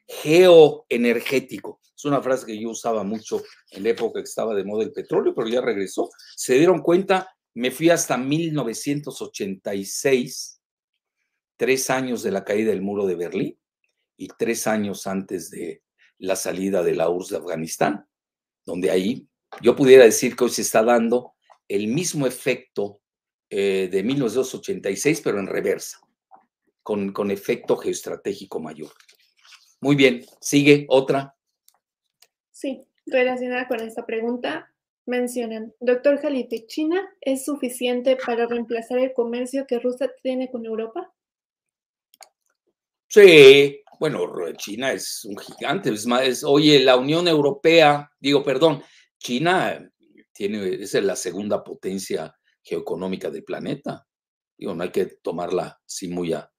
[0.09, 1.81] geoenergético.
[1.95, 4.93] Es una frase que yo usaba mucho en la época que estaba de moda el
[4.93, 6.09] petróleo, pero ya regresó.
[6.35, 10.63] Se dieron cuenta, me fui hasta 1986,
[11.57, 13.59] tres años de la caída del muro de Berlín
[14.17, 15.83] y tres años antes de
[16.19, 18.07] la salida de la URSS de Afganistán,
[18.65, 19.29] donde ahí
[19.61, 21.35] yo pudiera decir que hoy se está dando
[21.69, 23.03] el mismo efecto
[23.51, 26.01] eh, de 1986, pero en reversa,
[26.83, 28.93] con, con efecto geoestratégico mayor.
[29.81, 31.37] Muy bien, sigue otra.
[32.51, 34.73] Sí, relacionada con esta pregunta,
[35.07, 41.13] mencionan, doctor Jalife, ¿China es suficiente para reemplazar el comercio que Rusia tiene con Europa?
[43.07, 48.83] Sí, bueno, China es un gigante, es más, oye, la Unión Europea, digo, perdón,
[49.19, 49.91] China
[50.33, 54.07] tiene, es la segunda potencia geoeconómica del planeta.
[54.57, 56.51] Digo, no hay que tomarla así muy a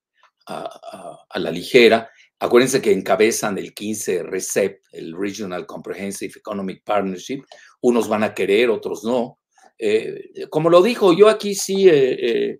[1.36, 2.10] la ligera.
[2.42, 7.44] Acuérdense que encabezan el 15 RECEP, el Regional Comprehensive Economic Partnership.
[7.82, 9.40] Unos van a querer, otros no.
[9.78, 12.60] Eh, como lo dijo, yo aquí sí eh, eh,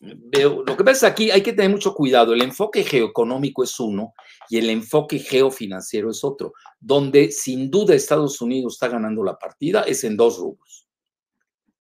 [0.00, 2.34] veo, lo que pasa es aquí hay que tener mucho cuidado.
[2.34, 4.12] El enfoque geoeconómico es uno
[4.50, 6.52] y el enfoque geofinanciero es otro.
[6.78, 10.86] Donde sin duda Estados Unidos está ganando la partida es en dos rubros.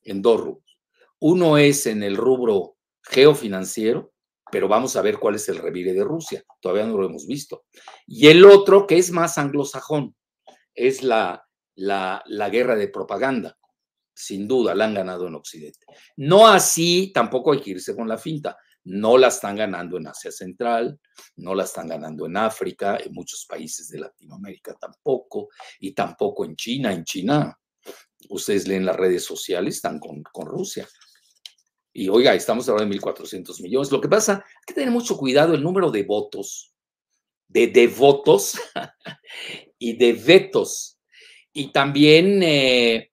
[0.03, 0.79] En dos rubros.
[1.19, 4.13] Uno es en el rubro geofinanciero,
[4.51, 6.43] pero vamos a ver cuál es el revire de Rusia.
[6.59, 7.65] Todavía no lo hemos visto.
[8.05, 10.15] Y el otro, que es más anglosajón,
[10.73, 11.43] es la,
[11.75, 13.57] la, guerra de propaganda.
[14.13, 15.85] Sin duda, la han ganado en Occidente.
[16.15, 18.57] No así, tampoco hay que irse con la finta.
[18.85, 20.99] No la están ganando en Asia Central,
[21.35, 26.55] no la están ganando en África, en muchos países de Latinoamérica tampoco, y tampoco en
[26.55, 26.93] China.
[26.93, 27.59] En China,
[28.29, 30.87] ustedes leen las redes sociales, están con, con Rusia.
[31.97, 33.91] Y oiga, estamos hablando de 1.400 millones.
[33.91, 36.71] Lo que pasa, hay que tener mucho cuidado el número de votos,
[37.47, 38.53] de devotos
[39.79, 40.99] y de vetos.
[41.51, 43.11] Y también, eh,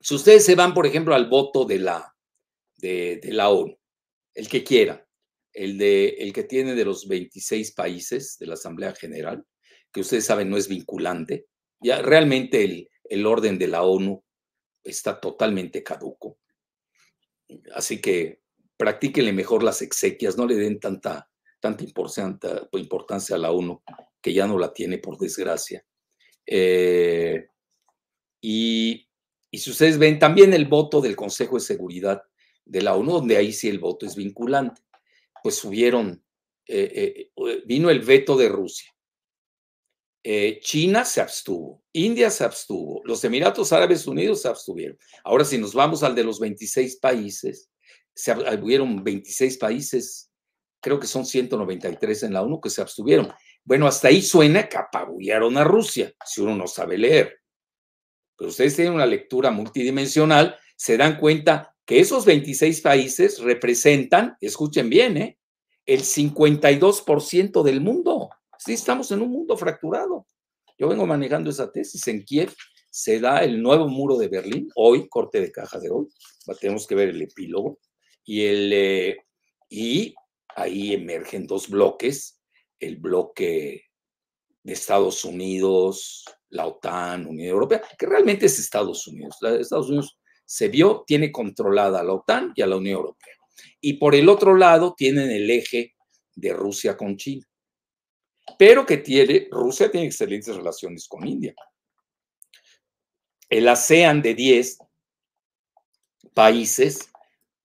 [0.00, 2.16] si ustedes se van, por ejemplo, al voto de la,
[2.78, 3.78] de, la ONU,
[4.32, 5.06] el que quiera,
[5.52, 9.44] el, de, el que tiene de los 26 países de la Asamblea General,
[9.92, 11.44] que ustedes saben no es vinculante,
[11.78, 14.24] ya realmente el, el orden de la ONU
[14.82, 16.38] está totalmente caduco.
[17.74, 18.40] Así que
[18.76, 21.28] practíquenle mejor las exequias, no le den tanta,
[21.60, 23.82] tanta importancia a la ONU,
[24.20, 25.84] que ya no la tiene por desgracia.
[26.46, 27.46] Eh,
[28.40, 29.08] y,
[29.52, 32.22] si ustedes ven también el voto del Consejo de Seguridad
[32.64, 34.82] de la ONU, donde ahí sí el voto es vinculante,
[35.42, 36.24] pues subieron,
[36.66, 38.91] eh, eh, vino el veto de Rusia.
[40.60, 44.96] China se abstuvo, India se abstuvo, los Emiratos Árabes Unidos se abstuvieron.
[45.24, 47.70] Ahora, si nos vamos al de los 26 países,
[48.14, 50.30] se hubieron 26 países,
[50.80, 53.32] creo que son 193 en la ONU que se abstuvieron.
[53.64, 57.40] Bueno, hasta ahí suena que apabullaron a Rusia, si uno no sabe leer.
[58.36, 64.90] Pero ustedes tienen una lectura multidimensional, se dan cuenta que esos 26 países representan, escuchen
[64.90, 65.38] bien, ¿eh?
[65.86, 68.30] el 52% del mundo.
[68.64, 70.24] Sí, estamos en un mundo fracturado.
[70.78, 72.06] Yo vengo manejando esa tesis.
[72.06, 72.54] En Kiev
[72.90, 76.06] se da el nuevo muro de Berlín, hoy, corte de caja de hoy.
[76.60, 77.80] Tenemos que ver el epílogo.
[78.24, 79.16] Y, el, eh,
[79.68, 80.14] y
[80.54, 82.40] ahí emergen dos bloques,
[82.78, 83.86] el bloque
[84.62, 89.38] de Estados Unidos, la OTAN, Unión Europea, que realmente es Estados Unidos.
[89.42, 93.34] Estados Unidos se vio, tiene controlada a la OTAN y a la Unión Europea.
[93.80, 95.96] Y por el otro lado tienen el eje
[96.36, 97.44] de Rusia con China.
[98.58, 101.54] Pero que tiene, Rusia tiene excelentes relaciones con India.
[103.48, 104.78] El ASEAN de 10
[106.34, 107.10] países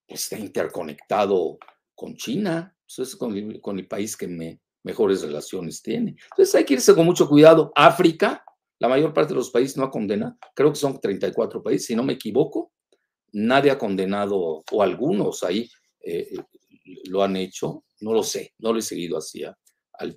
[0.06, 1.58] pues, está interconectado
[1.94, 3.36] con China, es con,
[3.78, 6.16] el país que me, mejores relaciones tiene.
[6.30, 7.72] Entonces hay que irse con mucho cuidado.
[7.74, 8.44] África,
[8.78, 11.96] la mayor parte de los países no ha condenado, creo que son 34 países, si
[11.96, 12.72] no me equivoco,
[13.32, 15.68] nadie ha condenado, o algunos ahí
[16.00, 16.34] eh,
[17.04, 19.42] lo han hecho, no lo sé, no lo he seguido así,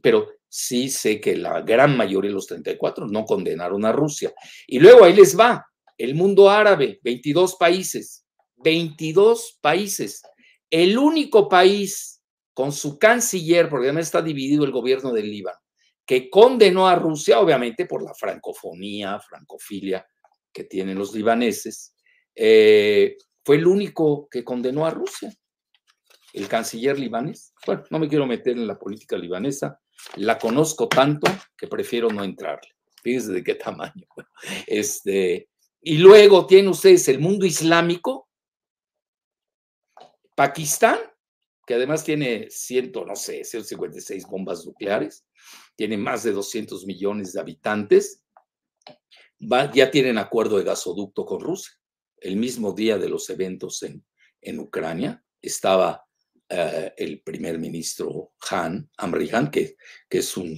[0.02, 4.34] pero sí sé que la gran mayoría de los 34 no condenaron a Rusia.
[4.68, 5.66] Y luego ahí les va,
[5.98, 8.26] el mundo árabe, 22 países,
[8.58, 10.22] 22 países.
[10.70, 12.22] El único país
[12.54, 15.58] con su canciller, porque además está dividido el gobierno del Líbano,
[16.06, 20.06] que condenó a Rusia, obviamente por la francofonía, francofilia
[20.52, 21.96] que tienen los libaneses,
[22.36, 25.34] eh, fue el único que condenó a Rusia,
[26.34, 27.54] el canciller libanés.
[27.66, 29.80] Bueno, no me quiero meter en la política libanesa,
[30.16, 32.70] la conozco tanto que prefiero no entrarle.
[33.04, 34.08] Fíjense de qué tamaño.
[34.68, 35.50] Este,
[35.82, 38.30] y luego tienen ustedes el mundo islámico,
[40.36, 40.98] Pakistán,
[41.66, 45.26] que además tiene ciento, no sé, 156 bombas nucleares,
[45.76, 48.24] tiene más de 200 millones de habitantes,
[49.74, 51.74] ya tienen acuerdo de gasoducto con Rusia.
[52.18, 54.06] El mismo día de los eventos en,
[54.42, 56.06] en Ucrania estaba
[56.52, 59.78] eh, el primer ministro Han, Amri Han, que,
[60.10, 60.58] que es un,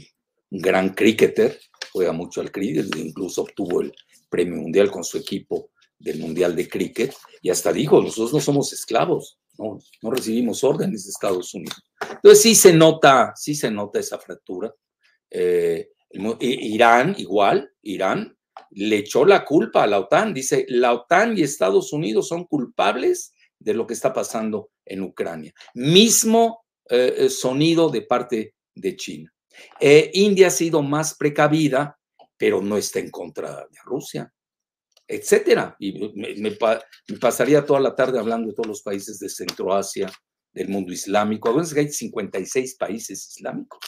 [0.56, 1.60] gran cricketer,
[1.92, 3.92] juega mucho al cricket, incluso obtuvo el
[4.30, 8.72] premio mundial con su equipo del Mundial de Cricket, y hasta dijo, nosotros no somos
[8.74, 11.82] esclavos, no, no recibimos órdenes de Estados Unidos.
[12.02, 14.74] Entonces sí se nota, sí se nota esa fractura.
[15.30, 15.90] Eh,
[16.40, 18.38] Irán, igual, Irán
[18.72, 20.34] le echó la culpa a la OTAN.
[20.34, 23.34] Dice, la OTAN y Estados Unidos son culpables
[23.64, 25.54] de lo que está pasando en Ucrania.
[25.74, 29.34] Mismo eh, eh, sonido de parte de China.
[29.80, 31.98] India ha sido más precavida,
[32.38, 34.34] pero no está en contra de Rusia
[35.08, 35.76] etcétera.
[35.80, 36.52] Y me,
[37.20, 40.12] pasaría toda la tarde hablando de todos los países de Centroasia,
[40.52, 41.50] del mundo islámico.
[41.50, 43.80] A veces hay 56 países islámicos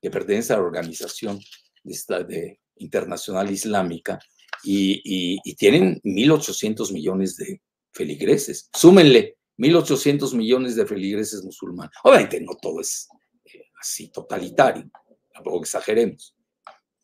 [0.00, 1.38] que pertenecen a la organización
[1.82, 4.18] de, internacional islámica
[4.62, 7.60] y, tienen 1.800 millones de
[7.92, 8.68] feligreses.
[8.72, 11.92] Súmenle 1.800 millones de feligreses musulmanes.
[12.04, 13.08] Obviamente no todo es
[13.44, 14.90] eh, así totalitario,
[15.32, 16.34] tampoco exageremos.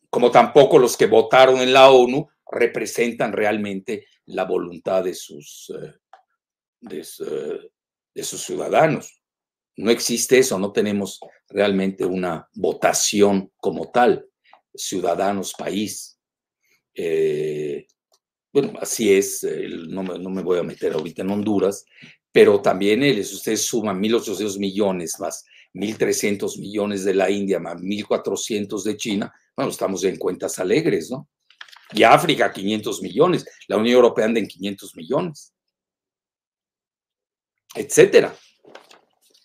[0.09, 5.93] Como tampoco los que votaron en la ONU representan realmente la voluntad de sus, eh,
[6.81, 9.21] de, sus ciudadanos.
[9.75, 14.27] No existe eso, no tenemos realmente una votación como tal,
[14.73, 16.19] ciudadanos, país.
[16.95, 17.85] Eh,
[18.59, 19.45] bueno, así es,
[19.89, 21.85] no, me, voy a meter ahorita en Honduras,
[22.31, 28.83] pero también si ustedes suman 1.800 millones más 1.300 millones de la India más 1.400
[28.83, 31.29] de China, bueno, estamos en cuentas alegres, ¿no?
[31.93, 35.53] y África 500 millones, la Unión Europea anda en 500 millones,
[37.75, 38.35] etcétera.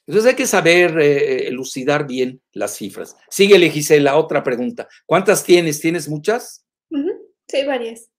[0.07, 3.17] Entonces hay que saber eh, elucidar bien las cifras.
[3.29, 4.89] Síguele, Gisela, otra pregunta.
[5.05, 5.81] ¿Cuántas tienes?
[5.81, 6.65] ¿Tienes muchas?
[7.47, 8.12] Sí, varias.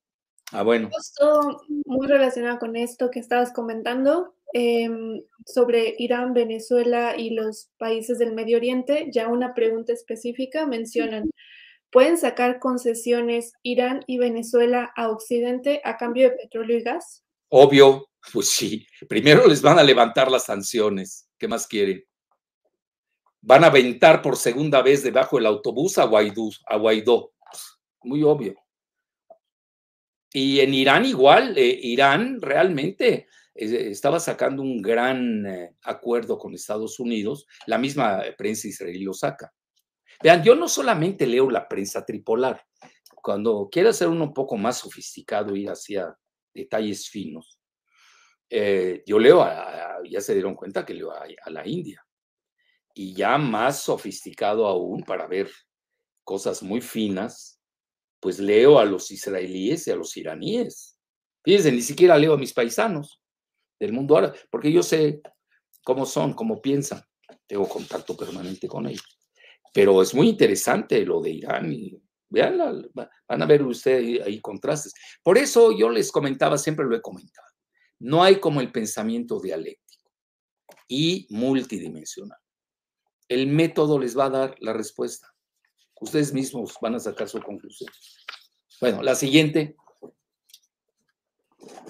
[0.52, 0.90] Ah, bueno.
[0.92, 8.18] Justo muy relacionado con esto que estabas comentando em, sobre Irán, Venezuela y los países
[8.18, 11.24] del Medio Oriente, ya una pregunta específica mencionan
[11.94, 17.22] ¿Pueden sacar concesiones Irán y Venezuela a Occidente a cambio de petróleo y gas?
[17.50, 18.84] Obvio, pues sí.
[19.08, 21.28] Primero les van a levantar las sanciones.
[21.38, 22.02] ¿Qué más quieren?
[23.40, 26.50] Van a aventar por segunda vez debajo del autobús a Guaidó.
[26.66, 27.32] A Guaidó.
[28.02, 28.56] Muy obvio.
[30.36, 36.54] Y en Irán igual, eh, Irán realmente eh, estaba sacando un gran eh, acuerdo con
[36.54, 39.54] Estados Unidos, la misma prensa israelí lo saca.
[40.20, 42.66] Vean, yo no solamente leo la prensa tripolar.
[43.14, 46.18] Cuando quiero ser uno un poco más sofisticado, ir hacia
[46.52, 47.60] detalles finos,
[48.50, 49.46] eh, yo leo,
[50.10, 52.04] ya se dieron cuenta que leo a, a la India.
[52.92, 55.48] Y ya más sofisticado aún para ver
[56.24, 57.53] cosas muy finas,
[58.24, 60.98] pues leo a los israelíes y a los iraníes.
[61.44, 63.20] Fíjense, ni siquiera leo a mis paisanos
[63.78, 65.20] del mundo árabe, porque yo sé
[65.84, 67.02] cómo son, cómo piensan.
[67.46, 69.18] Tengo contacto permanente con ellos.
[69.74, 72.00] Pero es muy interesante lo de Irán y
[72.30, 74.94] vean, van a ver ustedes ahí contrastes.
[75.22, 77.48] Por eso yo les comentaba, siempre lo he comentado,
[77.98, 80.10] no hay como el pensamiento dialéctico.
[80.88, 82.38] y multidimensional.
[83.28, 85.33] El método les va a dar la respuesta.
[86.00, 87.90] Ustedes mismos van a sacar su conclusión.
[88.80, 89.76] Bueno, la siguiente.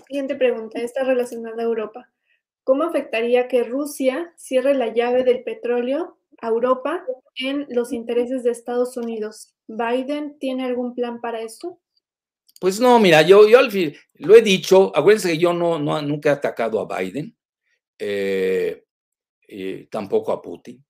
[0.06, 2.10] Siguiente pregunta, está relacionada a Europa.
[2.62, 7.04] ¿Cómo afectaría que Rusia cierre la llave del petróleo a Europa
[7.36, 9.54] en los intereses de Estados Unidos?
[9.66, 11.80] ¿Biden tiene algún plan para esto?
[12.60, 16.00] Pues no, mira, yo, yo al fin, lo he dicho, acuérdense que yo no, no
[16.00, 17.36] nunca he atacado a Biden,
[17.98, 18.84] eh,
[19.90, 20.82] tampoco a Putin.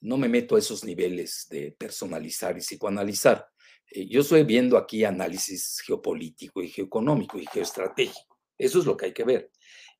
[0.00, 3.48] No me meto a esos niveles de personalizar y psicoanalizar.
[3.90, 8.38] Eh, yo estoy viendo aquí análisis geopolítico y geoeconómico y geoestratégico.
[8.58, 9.50] Eso es lo que hay que ver.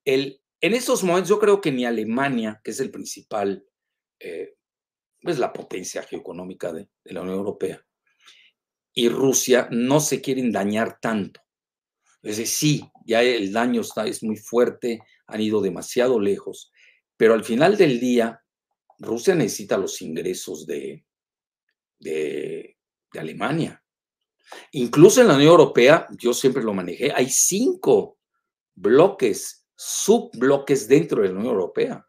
[0.04, 3.64] El, en estos momentos yo creo que ni Alemania, que es el principal,
[4.18, 4.54] eh,
[5.20, 7.84] es la potencia geoeconómica de, de la Unión Europea,
[8.92, 11.40] y Rusia no se quieren dañar tanto.
[12.22, 16.72] Es decir, sí, ya el daño está, es muy fuerte, han ido demasiado lejos,
[17.16, 18.42] pero al final del día,
[18.98, 21.04] Rusia necesita los ingresos de,
[21.98, 22.76] de,
[23.12, 23.82] Alemania.
[24.72, 28.18] Incluso en la Unión Europea, yo siempre lo manejé, hay cinco
[28.74, 32.06] bloques, subbloques dentro de la Unión Europea.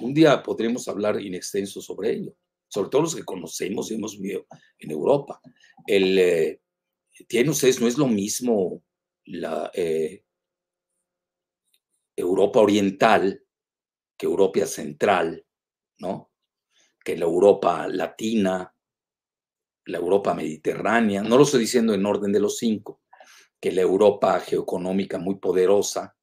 [0.00, 2.36] Un día podremos hablar in extenso sobre ello
[2.68, 4.46] sobre todo los que conocemos y hemos vivido
[4.78, 5.40] en Europa.
[5.86, 6.60] El, eh,
[7.26, 8.82] tienen ustedes, no es lo mismo
[9.24, 10.22] la eh,
[12.14, 13.42] Europa oriental
[14.18, 15.46] que Europa central,
[15.98, 16.32] ¿no?
[17.02, 18.74] Que la Europa latina,
[19.86, 23.00] la Europa mediterránea, no lo estoy diciendo en orden de los cinco,
[23.60, 26.14] que la Europa geoeconómica muy poderosa,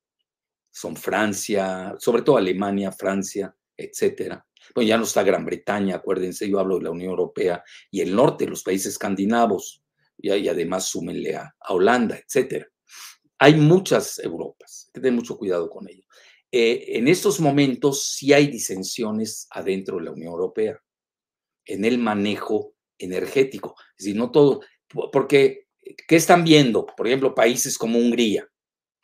[0.70, 6.60] son Francia, sobre todo Alemania, Francia, etcétera, bueno, ya no está Gran Bretaña, acuérdense, yo
[6.60, 9.84] hablo de la Unión Europea y el norte, los países escandinavos,
[10.18, 12.68] y, además súmenle a, Holanda, etcétera.
[13.38, 16.04] Hay muchas Europas, hay que tener mucho cuidado con ello.
[16.58, 20.82] Eh, en estos momentos sí hay disensiones adentro de la Unión Europea,
[21.66, 23.76] en el manejo energético.
[23.97, 24.62] Es decir, no todo,
[25.12, 25.68] porque,
[26.08, 26.86] ¿qué están viendo?
[26.86, 28.47] Por ejemplo, países como Hungría,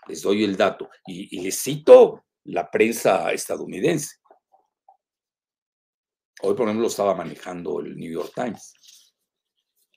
[0.08, 4.16] les doy el dato, y, les cito la prensa estadounidense.
[6.44, 8.74] Hoy, por ejemplo, lo estaba manejando el New York Times,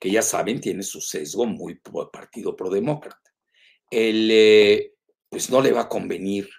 [0.01, 1.81] que ya saben, tiene su sesgo muy
[2.13, 3.33] partido pro-demócrata.
[3.93, 4.95] Eh,
[5.29, 6.51] pues no le va a convenir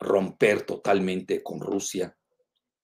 [0.00, 2.16] romper totalmente con Rusia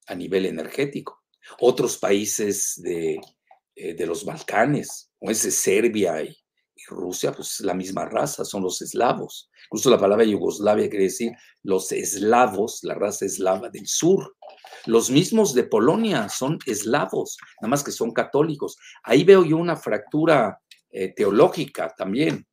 [0.06, 1.24] a nivel energético.
[1.60, 3.18] Otros países de,
[3.74, 8.62] eh, de los Balcanes, como es Serbia y, y Rusia, pues la misma raza, son
[8.62, 9.50] los eslavos.
[9.66, 14.36] Incluso la palabra Yugoslavia quiere decir los eslavos, la raza eslava del sur.
[14.84, 18.76] Los mismos de Polonia son eslavos, nada más que son católicos.
[19.02, 20.60] Ahí veo yo una fractura
[20.90, 22.46] eh, teológica también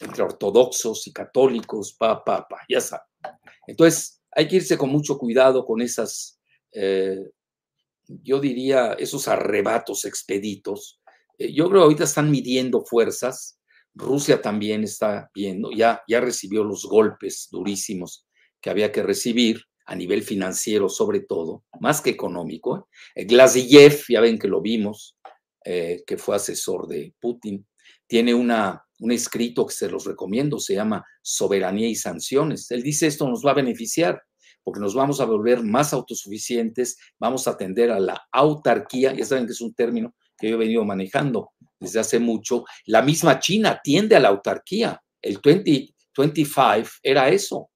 [0.00, 3.07] entre ortodoxos y católicos, pa, pa, pa, ya saben.
[3.66, 6.40] Entonces, hay que irse con mucho cuidado con esas,
[6.72, 7.18] eh,
[8.06, 11.00] yo diría, esos arrebatos expeditos.
[11.38, 13.58] Eh, yo creo que ahorita están midiendo fuerzas.
[13.94, 18.26] Rusia también está viendo, ya, ya recibió los golpes durísimos
[18.60, 22.88] que había que recibir a nivel financiero sobre todo, más que económico.
[23.14, 23.26] ¿eh?
[23.26, 25.16] Ya ven que lo vimos,
[25.64, 27.66] eh, que fue asesor de Putin,
[28.06, 32.70] tiene una, un escrito que se los recomiendo, se llama Soberanía y Sanciones.
[32.70, 34.22] Él dice esto nos va a beneficiar
[34.62, 39.46] porque nos vamos a volver más autosuficientes, vamos a atender a la autarquía, ya saben
[39.46, 42.64] que es un término que yo he venido manejando desde hace mucho.
[42.86, 45.02] La misma China tiende a la autarquía.
[45.22, 47.70] El 2025 era eso,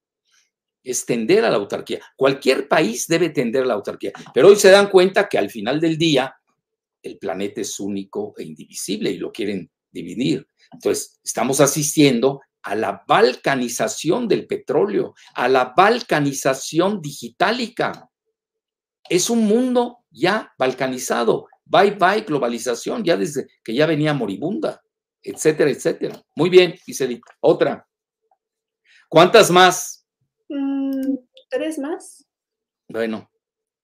[0.83, 2.01] es tender a la autarquía.
[2.17, 5.81] Cualquier país debe tender a la autarquía, pero hoy se dan cuenta que al final
[5.81, 6.35] del día
[7.03, 10.47] el planeta es único e indivisible y lo quieren dividir.
[10.73, 18.09] Entonces, estamos asistiendo a la balcanización del petróleo, a la balcanización digitálica.
[19.09, 21.49] Es un mundo ya balcanizado.
[21.65, 24.83] Bye bye globalización, ya desde que ya venía moribunda,
[25.23, 26.23] etcétera, etcétera.
[26.35, 27.37] Muy bien, Giselita.
[27.41, 27.87] Otra.
[29.09, 30.07] ¿Cuántas más?
[30.49, 31.17] Mm,
[31.51, 32.27] ¿Tres más?
[32.89, 33.31] Bueno,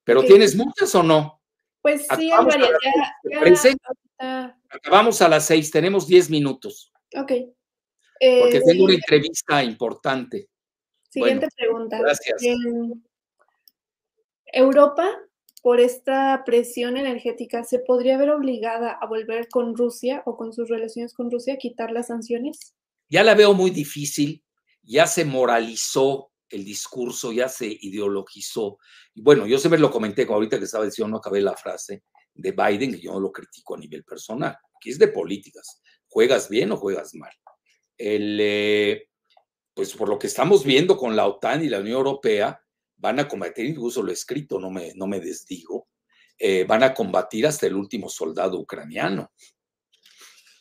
[0.04, 1.42] ¿pero tienes muchas o no?
[1.82, 2.70] Pues sí, hay varias.
[4.18, 6.92] Acabamos a las seis, tenemos diez minutos.
[7.16, 7.32] Ok.
[8.20, 10.48] Porque tengo una eh, entrevista importante.
[11.08, 11.98] Siguiente pregunta.
[12.00, 12.42] Gracias.
[14.52, 15.08] Europa,
[15.62, 20.68] por esta presión energética, ¿se podría ver obligada a volver con Rusia o con sus
[20.68, 22.74] relaciones con Rusia a quitar las sanciones?
[23.08, 24.42] Ya la veo muy difícil,
[24.82, 28.78] ya se moralizó el discurso ya se ideologizó.
[29.14, 32.92] Bueno, yo siempre lo comenté, ahorita que estaba diciendo, no acabé la frase de Biden,
[32.92, 34.56] que yo no lo critico a nivel personal.
[34.76, 35.82] Aquí es de políticas.
[36.08, 37.32] ¿Juegas bien o juegas mal?
[37.96, 39.08] El, eh,
[39.74, 42.60] pues por lo que estamos viendo con la OTAN y la Unión Europea,
[42.96, 45.88] van a combatir, incluso lo escrito, no me, no me desdigo,
[46.38, 49.32] eh, van a combatir hasta el último soldado ucraniano.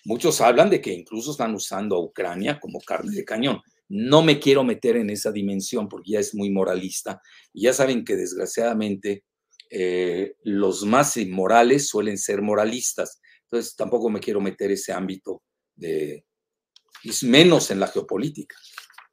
[0.05, 3.61] Muchos hablan de que incluso están usando a Ucrania como carne de cañón.
[3.89, 7.21] No me quiero meter en esa dimensión porque ya es muy moralista.
[7.53, 9.23] Y ya saben que desgraciadamente
[9.69, 13.21] eh, los más inmorales suelen ser moralistas.
[13.43, 15.43] Entonces tampoco me quiero meter ese ámbito
[15.75, 16.25] de,
[17.03, 18.55] y menos en la geopolítica,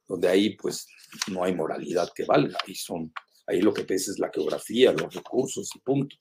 [0.07, 0.87] donde ahí pues
[1.31, 2.57] no hay moralidad que valga.
[2.65, 3.13] Ahí, son,
[3.47, 6.15] ahí lo que pesa es la geografía, los recursos y punto.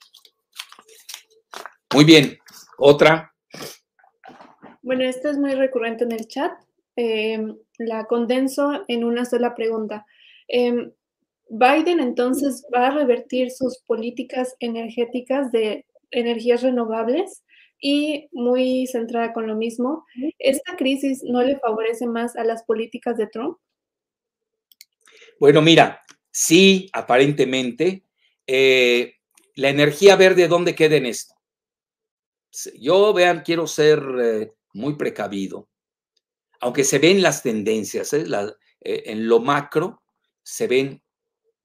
[1.93, 2.39] Muy bien,
[2.79, 3.33] otra.
[4.83, 6.53] Bueno, esta es muy recurrente en el chat.
[6.97, 10.07] Em, la condenso en una sola pregunta.
[10.49, 10.93] Em,
[11.49, 17.43] Biden entonces va a revertir sus políticas energéticas de energías renovables
[17.81, 20.07] y muy centrada con lo mismo.
[20.39, 23.59] ¿Esta crisis no le favorece más a las políticas de Trump?
[25.41, 28.05] Bueno, mira, sí, aparentemente.
[28.47, 29.15] Eh,
[29.57, 31.35] la energía verde, ¿dónde queda en esto?
[32.79, 35.69] Yo, vean, quiero ser eh, muy precavido.
[36.65, 38.25] Aunque se ven las tendencias, ¿eh?
[38.81, 40.03] en lo macro
[40.43, 41.03] se ven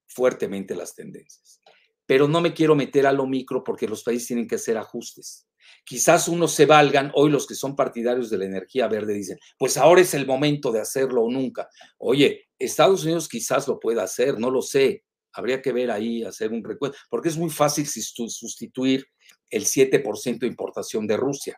[0.06, 1.62] fuertemente las tendencias.
[2.06, 5.47] Pero no me quiero meter a lo micro porque los países tienen que hacer ajustes.
[5.86, 9.78] Quizás unos se valgan, hoy los que son partidarios de la energía verde dicen, pues
[9.78, 11.70] ahora es el momento de hacerlo o nunca.
[12.00, 15.06] Oye, Estados Unidos quizás lo pueda hacer, no lo sé.
[15.32, 19.08] Habría que ver ahí, hacer un recuento, porque es muy fácil sustituir
[19.50, 21.58] el 7% de importación de Rusia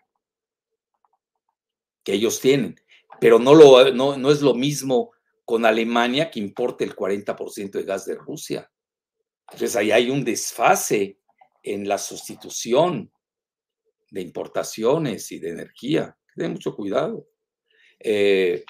[2.04, 2.76] que ellos tienen,
[3.22, 5.12] pero no, lo, no, no es lo mismo
[5.46, 8.68] con Alemania que importa el 40% de gas de Rusia.
[9.52, 11.20] Entonces ahí hay un desfase
[11.62, 13.12] en la sustitución
[14.10, 16.18] de importaciones y de energía.
[16.36, 17.28] Ten mucho cuidado.
[18.00, 18.66] Eh,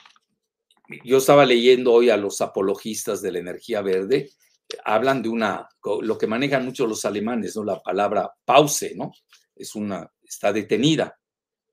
[1.05, 4.31] yo estaba leyendo hoy a los apologistas de la energía verde,
[4.83, 5.69] hablan de una,
[6.01, 7.63] lo que manejan mucho los alemanes, ¿no?
[7.63, 9.13] La palabra pause, ¿no?
[9.55, 11.17] Es una, está detenida.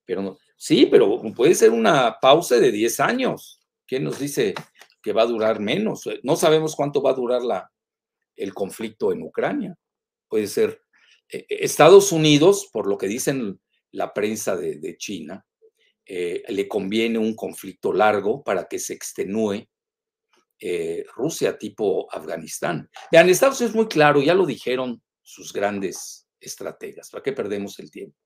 [0.04, 3.60] Pero no, sí, pero puede ser una pausa de 10 años.
[3.86, 4.54] ¿Quién nos dice
[5.02, 6.06] que va a durar menos?
[6.22, 7.72] No sabemos cuánto va a durar la,
[8.36, 9.76] el conflicto en Ucrania.
[10.28, 10.82] Puede ser
[11.28, 13.60] eh, Estados Unidos, por lo que dicen
[13.92, 15.44] la prensa de, China,
[16.04, 19.66] eh, le conviene un conflicto largo para que se extenúe
[20.60, 22.90] eh, Rusia tipo Afganistán.
[23.10, 27.78] Vean, Estados Unidos es muy claro, ya lo dijeron sus grandes estrategas, ¿para qué perdemos
[27.78, 28.16] el tiempo?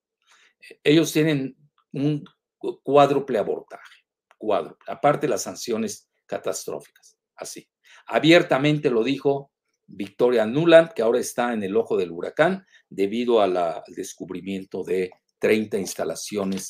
[0.84, 1.56] Ellos tienen
[1.92, 2.24] un
[2.56, 4.04] cuádruple abortaje,
[4.38, 7.68] cuádruple, aparte las sanciones catastróficas, así.
[8.06, 9.52] Abiertamente lo dijo
[9.86, 15.78] Victoria Nuland, que ahora está en el ojo del huracán debido al descubrimiento de 30
[15.78, 16.68] instalaciones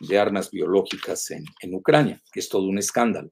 [0.00, 3.30] de armas biológicas en, en, Ucrania, que es todo un escándalo.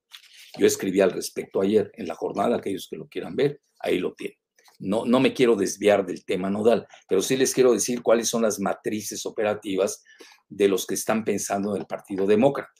[0.59, 4.15] Yo escribí al respecto ayer en la jornada, aquellos que lo quieran ver, ahí lo
[4.15, 4.42] tienen.
[4.79, 8.43] No, no me quiero desviar del tema nodal, pero sí les quiero decir cuáles son
[8.43, 10.03] las matrices operativas
[10.49, 12.73] de los que están pensando en el Partido Demócrata.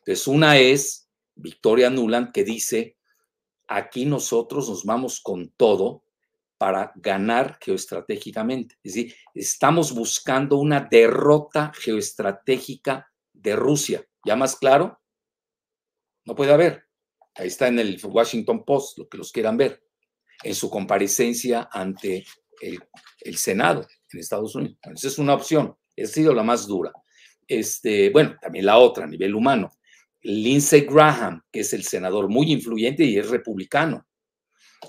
[0.00, 2.96] Entonces, una es Victoria Nuland, que dice,
[3.66, 6.04] aquí nosotros nos vamos con todo
[6.58, 8.76] para ganar geoestratégicamente.
[8.82, 14.04] Es decir, estamos buscando una derrota geoestratégica de Rusia.
[14.24, 15.00] ¿Ya más claro?
[16.24, 16.84] No puede haber.
[17.36, 19.80] Ahí está en el Washington Post, lo que los quieran ver,
[20.42, 22.24] en su comparecencia ante
[22.60, 24.78] el, Senado en Estados Unidos.
[24.94, 25.76] Esa es una opción.
[25.94, 26.92] Esa ha sido la más dura.
[27.46, 29.70] Este, bueno, también la otra a nivel humano.
[30.22, 34.06] Lindsey Graham, que es el senador muy influyente y es republicano.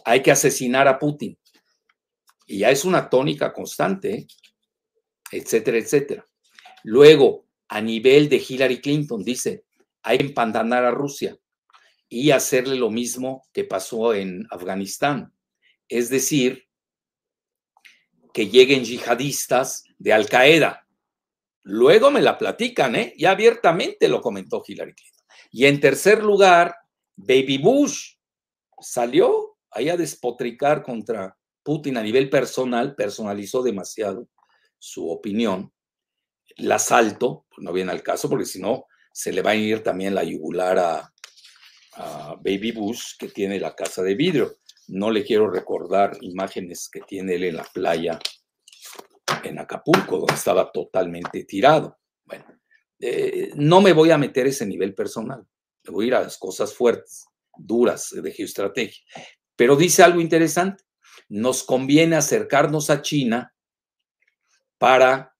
[0.06, 1.38] Hay que asesinar a Putin.
[2.46, 4.28] Y ya es una tónica constante,
[5.32, 6.26] etcétera, etcétera.
[6.84, 9.66] Luego, a nivel de Hillary Clinton, dice,
[10.02, 11.38] hay que empantanar a Rusia
[12.08, 15.32] y hacerle lo mismo que pasó en Afganistán.
[15.90, 16.66] Es decir,
[18.34, 20.88] que lleguen yihadistas de Al Qaeda.
[21.64, 23.14] Luego me la platican, ¿eh?
[23.18, 25.26] Y abiertamente lo comentó Hillary Clinton.
[25.52, 26.76] Y en tercer lugar,
[27.16, 28.16] Baby Bush
[28.80, 34.30] salió ahí a despotricar contra Putin a nivel personal, personalizó demasiado
[34.78, 35.74] su opinión.
[36.58, 39.84] La salto, pues no viene al caso, porque si no, se le va a ir
[39.84, 41.14] también la yugular a
[42.38, 44.60] Baby Bush, que tiene la casa de vidrio.
[44.90, 48.20] No le quiero recordar imágenes que tiene él en la playa
[49.44, 52.00] en Acapulco, donde estaba totalmente tirado.
[52.26, 52.46] Bueno,
[53.00, 55.46] eh, no me voy a meter ese nivel personal,
[55.84, 57.26] me voy a ir a las cosas fuertes,
[57.56, 59.04] duras de geoestrategia.
[59.56, 60.84] Pero dice algo interesante,
[61.28, 63.54] nos conviene acercarnos a China
[64.80, 65.36] para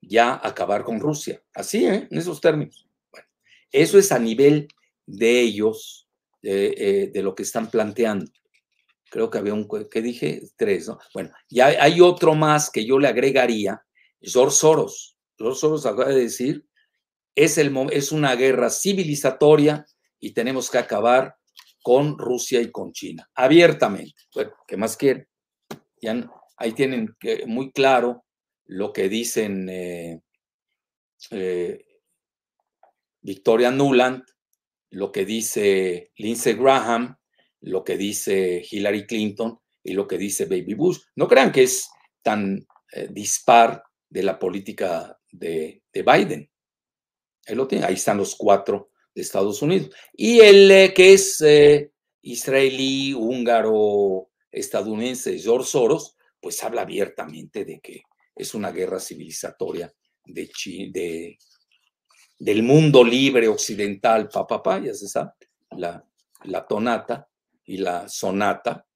[0.00, 1.42] ya acabar con Rusia.
[1.52, 2.06] Así, ¿eh?
[2.08, 2.88] en esos términos.
[3.10, 3.26] Bueno,
[3.72, 4.68] eso es a nivel
[5.04, 6.08] de ellos,
[6.40, 8.30] de lo que están planteando.
[9.14, 10.42] Creo que había un, ¿qué dije?
[10.56, 10.98] Tres, ¿no?
[11.14, 13.80] Bueno, y hay, otro más que yo le agregaría,
[14.20, 15.16] George Soros.
[15.38, 16.66] George Soros acaba de decir,
[17.36, 19.86] es, el, es una guerra civilizatoria
[20.18, 21.36] y tenemos que acabar
[21.80, 24.20] con Rusia y con China, abiertamente.
[24.34, 25.28] Bueno, ¿qué más quieren?
[26.02, 27.14] Ya, ahí tienen
[27.46, 28.24] muy claro
[28.64, 30.22] lo que dicen eh,
[31.30, 31.86] eh,
[33.20, 34.24] Victoria Nuland,
[34.90, 37.16] lo que dice Lindsey Graham,
[37.64, 40.98] lo que dice Hillary Clinton y lo que dice Baby Bush.
[41.16, 41.88] No crean que es
[42.22, 46.50] tan eh, dispar de la política de, Biden.
[47.82, 49.90] Ahí, están los cuatro de Estados Unidos.
[50.12, 51.90] Y el eh, que es eh,
[52.22, 58.02] israelí, húngaro, estadounidense, George Soros, pues habla abiertamente de que
[58.36, 59.92] es una guerra civilizatoria
[60.24, 60.50] de,
[60.90, 61.38] de
[62.38, 65.30] del mundo libre occidental, papá, ya se sabe,
[65.70, 66.04] la,
[66.44, 67.28] la tonata,
[67.66, 68.86] y la sonata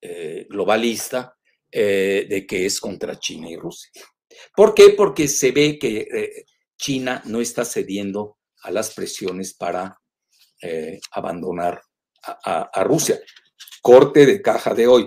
[0.00, 1.36] eh, globalista
[1.70, 3.90] eh, de que es contra China y Rusia.
[4.54, 4.90] ¿Por qué?
[4.90, 6.44] Porque se ve que eh,
[6.76, 10.00] China no está cediendo a las presiones para
[11.12, 11.80] abandonar
[12.22, 13.20] a, Rusia.
[13.82, 15.06] Corte de caja de hoy.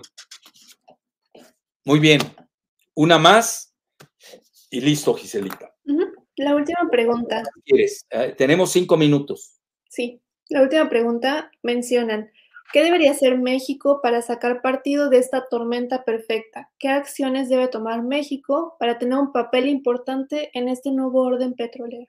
[1.85, 2.21] Muy bien.
[2.95, 3.75] Una más
[4.69, 5.75] y listo, Giselita.
[6.37, 7.43] La última pregunta.
[7.65, 8.05] ¿Quieres?
[8.37, 9.59] tenemos cinco minutos.
[9.89, 10.21] Sí.
[10.49, 12.31] La última pregunta mencionan,
[12.71, 16.71] ¿Qué debería hacer México para sacar partido de esta tormenta perfecta?
[16.77, 22.07] ¿Qué acciones debe tomar México para tener un papel importante en este nuevo orden petrolero?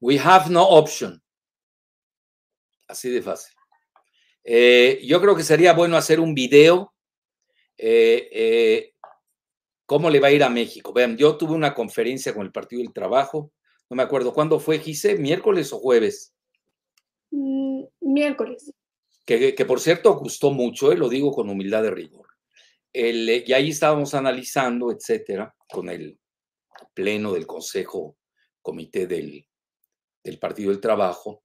[0.00, 1.22] We have no option.
[2.88, 3.54] Así de fácil.
[4.42, 6.92] Eh, yo creo que sería bueno hacer un video.
[7.78, 8.94] Eh, eh,
[9.86, 10.92] ¿Cómo le va a ir a México?
[10.92, 13.52] Vean, yo tuve una conferencia con el Partido del Trabajo.
[13.88, 16.34] No me acuerdo cuándo fue, Gise, miércoles o jueves.
[17.30, 18.72] Mm, miércoles
[19.24, 22.26] que, por cierto gustó mucho, eh, lo digo con humildad de rigor.
[22.92, 26.18] Eh, y ahí estábamos analizando, etcétera, con el
[26.94, 28.16] pleno del Consejo
[28.60, 29.46] Comité del,
[30.22, 31.44] del Partido del Trabajo,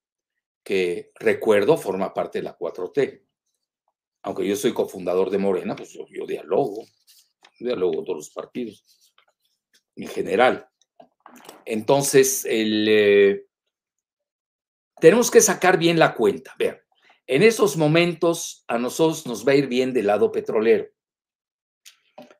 [0.63, 3.23] que recuerdo forma parte de la 4T.
[4.23, 6.86] Aunque yo soy cofundador de Morena, pues yo, dialogo,
[7.59, 9.13] dialogo con todos los partidos,
[9.95, 10.67] en general.
[11.65, 13.45] Entonces, el, eh,
[14.99, 16.53] tenemos que sacar bien la cuenta.
[16.57, 16.78] Vean,
[17.28, 20.88] en esos momentos a nosotros nos va a ir bien del lado petrolero.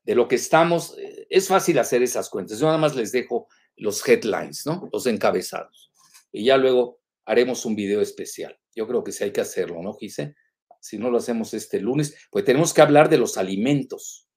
[0.03, 2.59] De lo que estamos, eh, es fácil hacer esas cuentas.
[2.59, 4.89] Yo nada más les dejo los headlines, ¿no?
[4.91, 5.91] Los encabezados.
[6.31, 8.57] Y ya luego haremos un video especial.
[8.73, 10.35] Yo creo que sí hay que hacerlo, ¿no, Gise?
[10.79, 14.29] Si no lo hacemos este lunes, pues tenemos que hablar de los alimentos.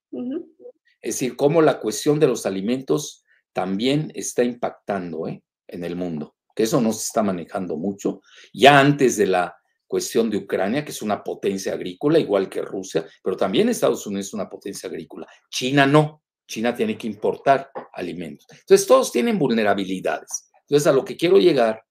[1.01, 5.45] Es decir, cómo la cuestión de los alimentos también está impactando ¿eh?
[5.69, 8.23] en el mundo, que eso no se está manejando mucho.
[8.53, 9.60] Ya antes de la
[9.91, 14.29] cuestión de Ucrania, que es una potencia agrícola, igual que Rusia, pero también Estados Unidos
[14.29, 15.27] es una potencia agrícola.
[15.51, 16.23] China no.
[16.47, 18.47] China tiene que importar alimentos.
[18.53, 20.49] Entonces, todos tienen vulnerabilidades.
[20.61, 21.85] Entonces, a lo que quiero llegar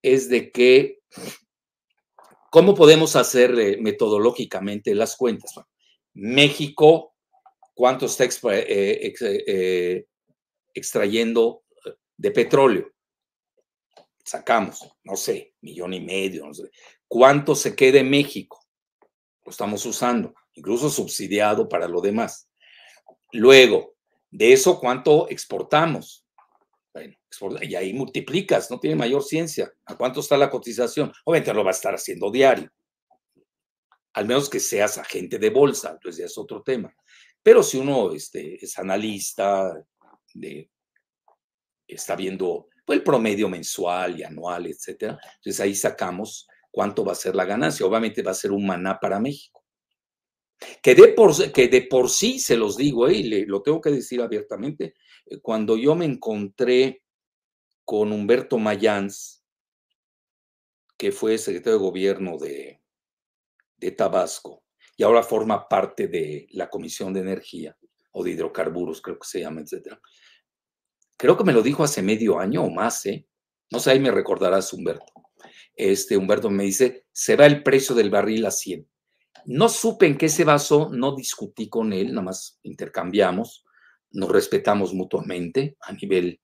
[0.00, 1.00] es de que,
[2.50, 5.52] ¿cómo podemos hacer eh, metodológicamente las cuentas?
[6.14, 7.14] México,
[7.74, 10.06] ¿cuánto está eh, eh,
[10.72, 11.64] extrayendo
[12.16, 12.90] de petróleo?
[14.24, 16.70] Sacamos, no sé, millón y medio, no sé
[17.08, 18.64] cuánto se queda en México.
[19.44, 22.48] Lo estamos usando, incluso subsidiado para lo demás.
[23.32, 23.94] Luego,
[24.30, 26.24] de eso, ¿cuánto exportamos?
[26.92, 27.16] Bueno,
[27.62, 29.72] y ahí multiplicas, no tiene mayor ciencia.
[29.86, 31.12] ¿A cuánto está la cotización?
[31.24, 32.70] Obviamente lo va a estar haciendo diario.
[34.14, 36.92] Al menos que seas agente de bolsa, entonces ya es otro tema.
[37.42, 39.72] Pero si uno este, es analista,
[40.34, 40.68] de,
[41.86, 47.16] está viendo pues, el promedio mensual y anual, etcétera, entonces ahí sacamos cuánto va a
[47.16, 47.86] ser la ganancia.
[47.86, 49.64] Obviamente va a ser un maná para México.
[50.82, 53.90] Que de por, que de por sí, se los digo, eh, y lo tengo que
[53.90, 54.94] decir abiertamente,
[55.26, 57.04] eh, cuando yo me encontré
[57.84, 59.44] con Humberto Mayans,
[60.96, 62.82] que fue secretario de gobierno de,
[63.76, 64.64] de Tabasco,
[64.96, 67.76] y ahora forma parte de la Comisión de Energía
[68.10, 70.00] o de Hidrocarburos, creo que se llama, etcétera.
[71.16, 73.28] Creo que me lo dijo hace medio año o más, ¿eh?
[73.70, 75.27] No sé, ahí me recordarás, Humberto
[75.78, 78.86] este Humberto me dice, se va el precio del barril a 100.
[79.46, 83.64] No supe en qué se basó, no discutí con él, nada más intercambiamos,
[84.10, 86.40] nos respetamos mutuamente a nivel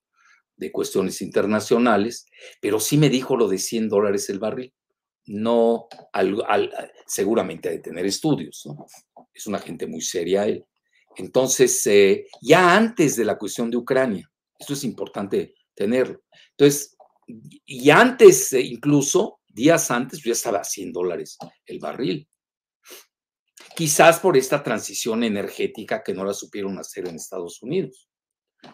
[0.57, 2.27] de cuestiones internacionales,
[2.61, 4.73] pero sí me dijo lo de 100 dólares el barril.
[5.27, 5.89] No,
[7.07, 8.69] seguramente de tener estudios,
[9.33, 10.65] Es una gente muy seria él.
[11.17, 16.23] Entonces, eh, ya antes de la cuestión de Ucrania, esto es importante tenerlo.
[16.51, 16.94] Entonces,
[17.27, 22.29] y antes eh, incluso días antes ya estaba a 100 dólares el barril.
[23.77, 28.09] Quizás por esta transición energética que no la supieron hacer en Estados Unidos,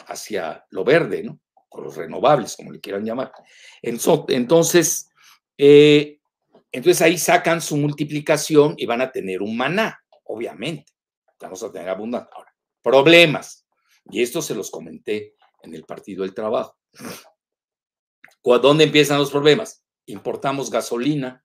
[0.07, 1.41] hacia lo verde, ¿no?
[1.71, 3.33] O los renovables, como le quieran llamar.
[3.83, 5.11] Entonces,
[5.57, 6.19] eh,
[6.73, 10.93] entonces ahí sacan su multiplicación y van a tener un maná, obviamente.
[11.41, 12.31] Vamos a tener abundancia.
[12.35, 13.67] Ahora, problemas.
[14.11, 16.77] Y esto se los comenté en el Partido del Trabajo.
[18.43, 19.85] ¿Dónde empiezan los problemas?
[20.07, 21.45] Importamos gasolina.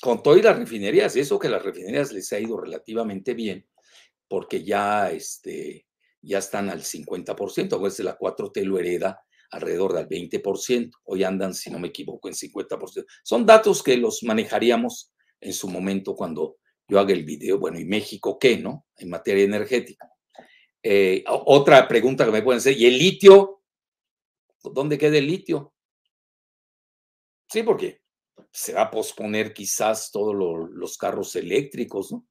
[0.00, 3.68] Con todas las refinerías, y eso que las refinerías les ha ido relativamente bien,
[4.26, 5.86] porque ya, este,
[6.20, 11.54] ya están al 50%, a veces la 4T lo hereda alrededor del 20%, hoy andan,
[11.54, 13.06] si no me equivoco, en 50%.
[13.22, 16.56] Son datos que los manejaríamos en su momento cuando
[16.88, 18.86] yo haga el video, bueno, ¿y México qué, no?
[18.96, 20.10] En materia energética.
[20.82, 23.61] Eh, otra pregunta que me pueden hacer, ¿y el litio?
[24.62, 25.74] ¿Dónde queda el litio?
[27.48, 28.02] Sí, porque
[28.50, 32.26] se va a posponer quizás todos los carros eléctricos, ¿no?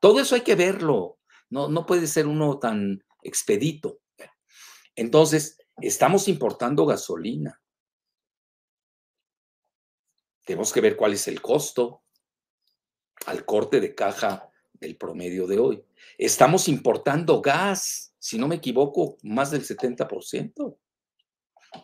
[0.00, 1.18] Todo eso hay que verlo.
[1.50, 4.00] No, no puede ser uno tan expedito.
[4.94, 7.60] Entonces, estamos importando gasolina.
[10.44, 12.02] Tenemos que ver cuál es el costo
[13.26, 15.84] al corte de caja del promedio de hoy.
[16.18, 20.78] Estamos importando gas, si no me equivoco, más del 70%.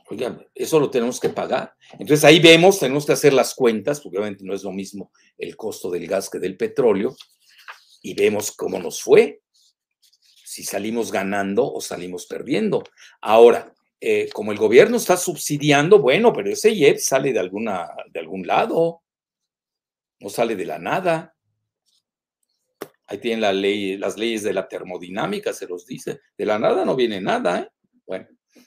[0.09, 1.74] Oigan, eso lo tenemos que pagar.
[1.93, 5.57] Entonces ahí vemos, tenemos que hacer las cuentas, porque obviamente no es lo mismo el
[5.57, 7.16] costo del gas que del petróleo,
[8.03, 9.43] y vemos cómo nos fue,
[10.45, 12.84] si salimos ganando o salimos perdiendo.
[13.20, 18.20] Ahora, eh, como el gobierno está subsidiando, bueno, pero ese IEP sale de, alguna, de
[18.20, 19.03] algún lado,
[20.18, 21.34] no sale de la nada.
[23.07, 23.40] Ahí tienen
[24.01, 26.20] las leyes de la termodinámica, se los dice.
[26.36, 27.61] De la nada no viene nada.
[27.61, 27.68] ¿eh?
[28.07, 28.26] Bueno,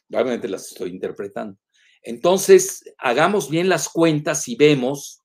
[0.09, 1.57] realmente las estoy interpretando.
[2.01, 5.21] Entonces, hagamos bien las cuentas y vemos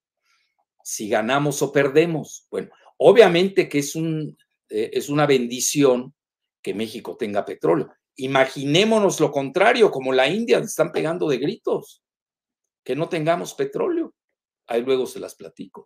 [0.82, 2.46] si ganamos o perdemos.
[2.50, 4.36] Bueno, obviamente que es, un,
[4.68, 6.14] eh, es una bendición
[6.62, 7.92] que México tenga petróleo.
[8.16, 12.02] Imaginémonos lo contrario, como la India, están pegando de gritos,
[12.84, 14.14] que no tengamos petróleo.
[14.66, 15.84] Ahí luego se las platico.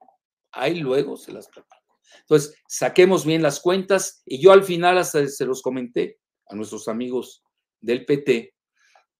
[0.52, 1.98] Ahí luego se las platico.
[2.20, 6.18] Entonces, saquemos bien las cuentas y yo al final hasta se los comenté
[6.48, 7.42] a nuestros amigos
[7.80, 8.54] del PT,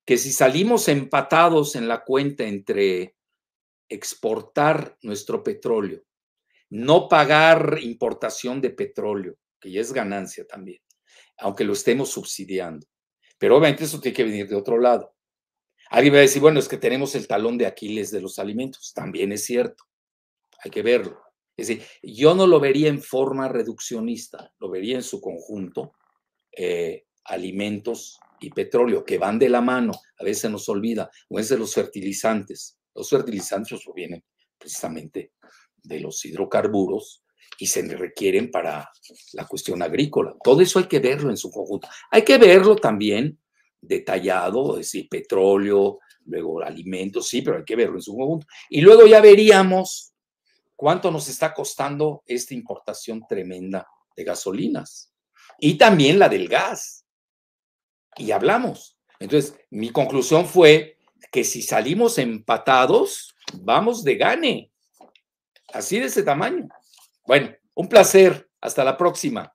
[0.04, 3.16] que si salimos empatados en la cuenta entre
[3.88, 6.02] exportar nuestro petróleo,
[6.70, 10.80] no pagar importación de petróleo, que ya es ganancia también,
[11.38, 12.86] aunque lo estemos subsidiando.
[13.38, 15.14] Pero obviamente eso tiene que venir de otro lado.
[15.90, 18.92] Alguien va a decir, bueno, es que tenemos el talón de Aquiles de los alimentos.
[18.94, 19.84] También es cierto.
[20.62, 21.22] Hay que verlo.
[21.56, 25.92] Es decir, yo no lo vería en forma reduccionista, lo vería en su conjunto,
[26.50, 31.48] eh, alimentos y petróleo, que van de la mano, a veces nos olvida, o es
[31.48, 32.78] de los fertilizantes.
[32.94, 34.24] Los fertilizantes provienen
[34.58, 35.32] precisamente
[35.82, 37.24] de los hidrocarburos
[37.58, 38.90] y se requieren para
[39.32, 40.34] la cuestión agrícola.
[40.42, 41.88] Todo eso hay que verlo en su conjunto.
[42.10, 43.38] Hay que verlo también
[43.80, 48.46] detallado, es decir, petróleo, luego alimentos, sí, pero hay que verlo en su conjunto.
[48.70, 50.14] Y luego ya veríamos
[50.74, 55.12] cuánto nos está costando esta importación tremenda de gasolinas
[55.58, 57.03] y también la del gas.
[58.16, 58.96] Y hablamos.
[59.18, 60.98] Entonces, mi conclusión fue
[61.30, 64.70] que si salimos empatados, vamos de gane.
[65.72, 66.68] Así de ese tamaño.
[67.26, 68.48] Bueno, un placer.
[68.60, 69.52] Hasta la próxima.